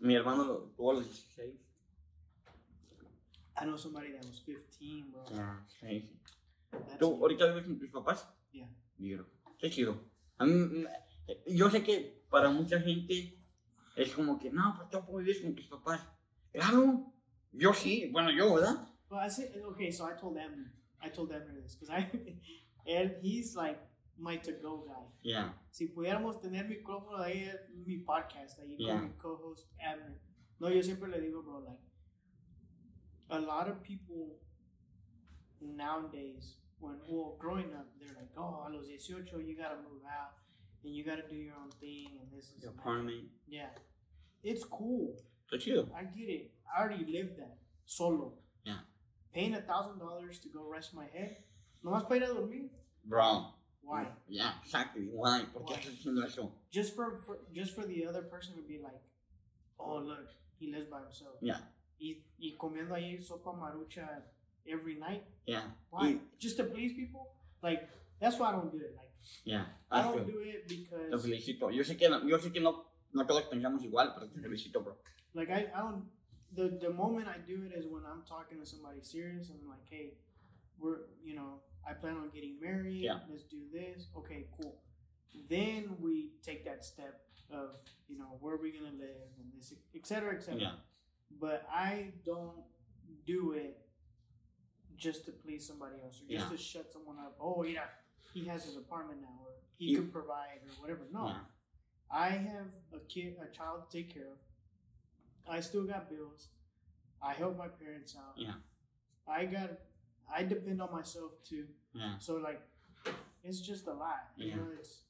[0.00, 1.56] Mi hermano lo tuvo a los 16.
[3.56, 5.24] I know somebody that was 15, bro.
[5.30, 6.10] Yeah, sí.
[6.72, 8.26] That's ¿Tú ahorita vives con tus papás?
[8.52, 8.66] Yeah.
[8.98, 9.24] Bien.
[9.58, 10.00] Qué chido.
[10.38, 10.86] A mí, mm,
[11.28, 13.38] eh, yo sé que para mucha gente
[13.96, 16.00] es como que, no, pues tú vives con tus papás.
[16.52, 17.12] Claro,
[17.52, 18.88] yo sí, bueno, yo, ¿verdad?
[19.10, 19.92] Well, I said okay.
[19.92, 22.10] So I told Abner, I told Abner this because I,
[22.86, 23.78] and he's like
[24.16, 25.06] my to-go guy.
[25.22, 28.94] Yeah, Si pudiéramos tener micrófono ahí en mi podcast ahí Yeah.
[28.98, 30.20] con mi co-host Abner.
[30.58, 31.80] No, yo siempre le digo, bro, like
[33.30, 34.38] a lot of people
[35.60, 40.32] nowadays, when well, growing up, they're like, oh, a los 18 you gotta move out
[40.84, 43.24] and you gotta do your own thing and this is your apartment.
[43.48, 43.70] yeah,
[44.42, 45.14] it's cool.
[45.50, 46.50] but you I get it.
[46.74, 47.56] I already lived that
[47.86, 48.32] solo.
[48.64, 48.78] Yeah.
[49.32, 51.36] Paying a thousand dollars to go rest my head.
[51.84, 52.70] Nomás para ir a dormir.
[53.04, 53.46] Bro.
[53.82, 54.06] Why?
[54.28, 55.08] Yeah, exactly.
[55.12, 55.44] Why?
[55.52, 56.48] ¿Por qué Why?
[56.70, 59.02] Just for, for just for the other person to be like,
[59.78, 61.36] oh look, he lives by himself.
[61.42, 61.58] Yeah.
[62.00, 64.24] Y, y comiendo ahí sopa Maruchan
[64.70, 65.24] every night.
[65.46, 65.62] Yeah.
[65.90, 66.18] Why?
[66.38, 67.32] Just to please people?
[67.62, 67.88] Like
[68.20, 68.94] that's why I don't do it.
[68.96, 69.10] Like
[69.44, 69.66] Yeah.
[69.90, 71.70] I I don't feel- do it because Te felicito.
[71.70, 74.82] Yo sé que no, yo sé que no, no todos pensamos igual, pero te felicito,
[74.82, 74.96] bro.
[75.34, 76.04] like I, I don't
[76.54, 79.68] the the moment I do it is when I'm talking to somebody serious and I'm
[79.68, 80.18] like, hey,
[80.78, 83.20] we're you know, I plan on getting married, Yeah.
[83.30, 84.08] let's do this.
[84.16, 84.80] Okay, cool.
[85.48, 87.76] Then we take that step of,
[88.08, 90.60] you know, where we're we gonna live and this et cetera, et cetera.
[90.60, 90.74] Yeah.
[91.40, 92.62] But I don't
[93.26, 93.76] do it
[94.96, 96.48] just to please somebody else or just Yeah.
[96.50, 97.36] to shut someone up.
[97.40, 97.88] Oh, yeah,
[98.32, 101.06] he has his apartment now, or he You- could provide, or whatever.
[101.10, 101.44] No, Yeah.
[102.10, 104.38] I have a kid, a child to take care of.
[105.46, 106.48] I still got bills.
[107.20, 108.36] I help my parents out.
[108.36, 108.54] Yeah.
[109.26, 109.70] I got,
[110.28, 111.66] I depend on myself too.
[111.92, 112.18] Yeah.
[112.18, 112.60] So like,
[113.42, 114.32] it's just a lot.
[114.36, 115.00] You know, it's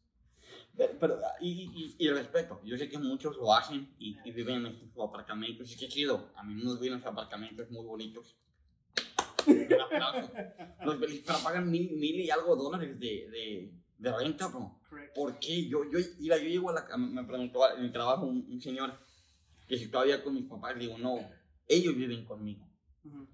[0.76, 4.30] Pero, pero, uh, y, y, y respeto, yo sé que muchos lo hacen y, y
[4.32, 6.30] viven en sus apartamentos y qué chido.
[6.37, 8.37] A mí nos viven en sus apartamentos muy bonitos.
[9.68, 10.32] Un aplauso.
[10.84, 14.80] Los pero pagan mil, mil y algo dólares de, de, de renta, bro.
[14.88, 15.14] correct.
[15.14, 15.68] ¿Por qué?
[15.68, 18.98] Yo, yo, mira, yo llego a la me preguntó en mi trabajo un, un señor
[19.68, 21.18] que si todavía con mis papás, digo, no,
[21.66, 22.68] ellos viven conmigo.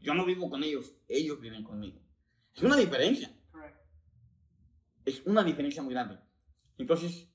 [0.01, 2.01] Yo no vivo con ellos, ellos viven conmigo.
[2.55, 3.77] Es una diferencia, Correct.
[5.05, 6.19] es una diferencia muy grande.
[6.79, 7.29] Entonces,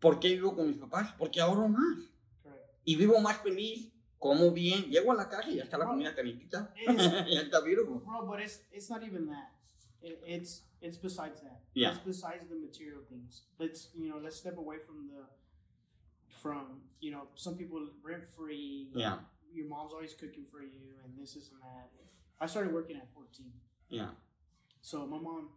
[0.00, 1.14] ¿por qué vivo con mis papás?
[1.18, 1.98] Porque ahorro más
[2.42, 2.64] Correct.
[2.84, 3.91] y vivo más feliz,
[4.22, 7.98] como bien, llego a la y ya está la comida calentita, ya está virgo.
[8.06, 9.50] Bro, but it's it's not even that.
[10.00, 11.58] It, it's it's besides that.
[11.74, 11.90] Yeah.
[11.90, 13.42] It's besides the material things.
[13.58, 15.24] Let's you know let's step away from the
[16.40, 18.90] from you know some people rent free.
[18.94, 19.18] Yeah.
[19.52, 21.90] Your mom's always cooking for you, and this is and that.
[22.40, 23.52] I started working at fourteen,
[23.88, 24.10] Yeah,
[24.82, 25.48] so my mom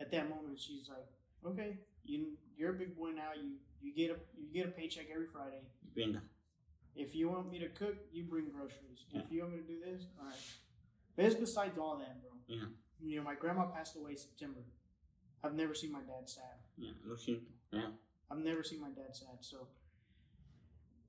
[0.00, 1.06] at that moment she's like,
[1.44, 3.30] okay, you you're a big boy now.
[3.34, 5.62] You you get a you get a paycheck every Friday.
[5.94, 6.22] venga.
[6.94, 9.06] If you want me to cook, you bring groceries.
[9.12, 10.34] If you want me to do this, all right.
[11.16, 12.30] But it's besides all that, bro.
[12.46, 12.64] Yeah.
[13.00, 14.60] You know, my grandma passed away September.
[15.42, 16.58] I've never seen my dad sad.
[16.78, 17.50] Yeah, lo siento.
[17.72, 17.90] Yeah,
[18.30, 19.38] I've never seen my dad sad.
[19.40, 19.66] So,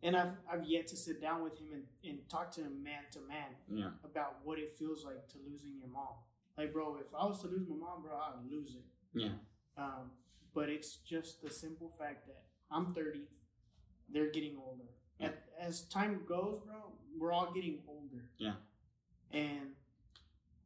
[0.01, 3.03] and I've I've yet to sit down with him and, and talk to him man
[3.11, 6.15] to man yeah, about what it feels like to losing your mom.
[6.57, 8.85] Like, bro, if I was to lose my mom, bro, I'd lose it.
[9.13, 9.29] yeah,
[9.77, 10.11] Um,
[10.53, 13.21] but it's just the simple fact that I'm 30,
[14.09, 14.85] they're getting older.
[15.25, 16.75] At, as time goes, bro,
[17.17, 18.23] we're all getting older.
[18.37, 18.53] Yeah.
[19.31, 19.71] And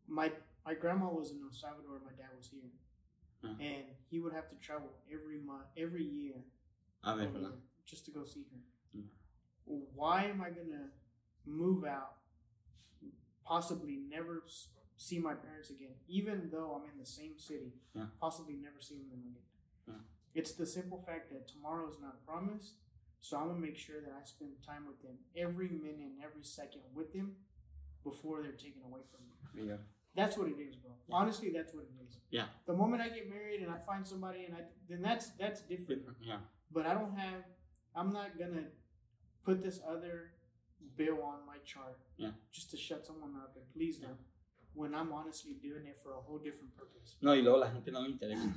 [0.08, 0.32] my
[0.66, 2.72] my grandma was in El Salvador, my dad was here,
[3.44, 3.66] Yeah.
[3.66, 6.36] and he would have to travel every month, every year,
[7.04, 7.42] a ver, over ¿verdad?
[7.44, 7.52] there
[7.86, 8.60] just to go see her.
[8.94, 9.04] Yeah.
[9.96, 10.90] Why am I gonna
[11.46, 12.16] move out?
[13.46, 14.44] Possibly never
[14.98, 17.72] see my parents again, even though I'm in the same city.
[17.96, 18.08] Yeah.
[18.20, 19.46] Possibly never seeing them again.
[19.88, 19.94] Yeah.
[20.34, 22.74] It's the simple fact that tomorrow is not promised,
[23.28, 26.44] so I'm gonna make sure that I spend time with them every minute and every
[26.44, 27.36] second with them
[28.02, 29.68] before they're taken away from me.
[29.70, 29.76] Yeah.
[30.16, 30.92] That's what it is, bro.
[31.12, 32.20] Honestly, that's what it is.
[32.32, 32.46] Yeah.
[32.68, 36.08] The moment I get married and I find somebody and I then that's that's different.
[36.08, 36.38] Different, yeah.
[36.72, 37.44] But I don't have.
[37.94, 38.68] I'm not gonna
[39.44, 40.32] put this other
[40.96, 42.00] bill on my chart.
[42.16, 42.32] Yeah.
[42.54, 44.18] Just to shut someone up and please them,
[44.74, 47.18] when I'm honestly doing it for a whole different purpose.
[47.22, 48.54] No, y luego la gente no le interesa.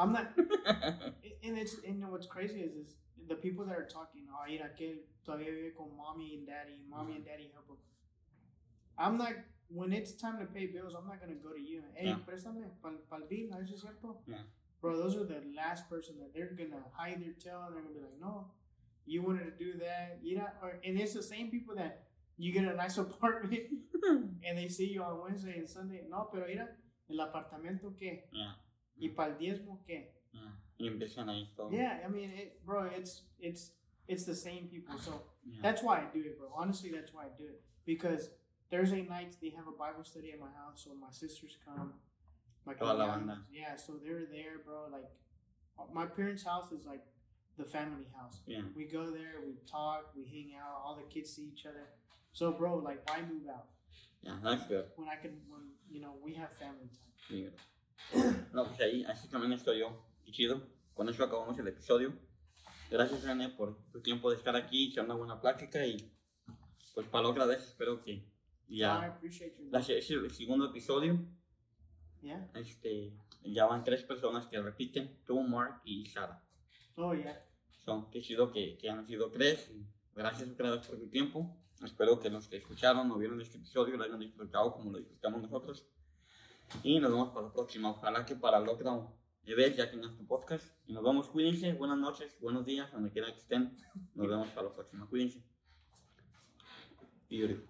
[0.00, 0.32] I'm not.
[1.44, 2.94] and it's and what's crazy is is
[3.28, 4.26] the people that are talking.
[4.32, 4.44] Oh,
[4.76, 6.82] que todavía vive con mommy and daddy.
[6.88, 7.76] Mommy and daddy help him.
[8.98, 9.32] I'm not.
[9.72, 11.82] When it's time to pay bills, I'm not gonna go to you.
[11.94, 12.18] Hey, Yeah.
[12.26, 13.48] préstame pal pal bill.
[13.50, 14.22] ¿no es cierto?
[14.26, 14.42] Yeah.
[14.80, 17.94] Bro, those are the last person that they're gonna hide their tail and they're gonna
[17.94, 18.50] be like, no,
[19.06, 20.48] you wanted to do that, you know.
[20.62, 23.62] Or, and it's the same people that you get a nice apartment
[24.44, 26.02] and they see you on Wednesday and Sunday.
[26.08, 26.76] No, pero mira,
[27.08, 28.54] el apartamento qué Yeah.
[28.98, 30.14] y para el diezmo qué.
[30.32, 30.50] Yeah.
[30.80, 31.48] Y.
[31.70, 33.72] Yeah, I mean, it, bro, it's it's
[34.08, 34.98] it's the same people.
[34.98, 35.12] So
[35.44, 35.58] Yeah.
[35.62, 36.48] that's why I do it, bro.
[36.54, 38.30] Honestly, that's why I do it because
[38.70, 41.94] Thursday nights they have a Bible study at my house, so my sisters come.
[42.66, 43.38] My banda.
[43.50, 44.88] yeah, so they're there, bro.
[44.90, 45.08] Like
[45.92, 47.04] my parents' house is like
[47.56, 48.40] the family house.
[48.46, 48.62] Yeah.
[48.76, 50.80] We go there, we talk, we hang out.
[50.84, 51.88] All the kids see each other.
[52.32, 53.66] So, bro, like, why move out
[54.22, 54.84] Yeah, that's good.
[54.96, 55.32] when I can?
[55.48, 57.12] When you know we have family time.
[57.28, 57.50] Sí.
[58.54, 59.90] No, pues ahí, así también estoy yo.
[60.24, 60.60] Qué chido.
[60.94, 62.12] Con eso acabamos el episodio.
[62.90, 66.12] Gracias, René, por tu tiempo de estar aquí, echar una buena plática y
[66.94, 68.28] pues para otra vez espero que
[68.68, 69.68] ya you.
[69.70, 71.18] la, es el segundo episodio.
[72.20, 72.50] Yeah.
[72.54, 73.12] Este,
[73.44, 76.44] ya van tres personas que repiten, tú, Mark y Sara.
[76.96, 77.42] Oh yeah.
[77.84, 79.70] Son, qué chido que, que han sido tres.
[80.14, 81.56] Gracias otra vez por tu tiempo.
[81.82, 85.40] Espero que los que escucharon o vieron este episodio lo hayan disfrutado como lo disfrutamos
[85.40, 85.86] nosotros.
[86.82, 87.90] Y nos vemos para la próxima.
[87.90, 89.08] Ojalá que para el lockdown
[89.56, 90.64] ya tengas tu podcast.
[90.86, 91.28] Y nos vemos.
[91.28, 91.72] Cuídense.
[91.72, 93.76] Buenas noches, buenos días, donde quiera que estén.
[94.14, 95.06] Nos vemos para la próxima.
[95.08, 95.42] Cuídense.
[97.28, 97.69] Beautiful.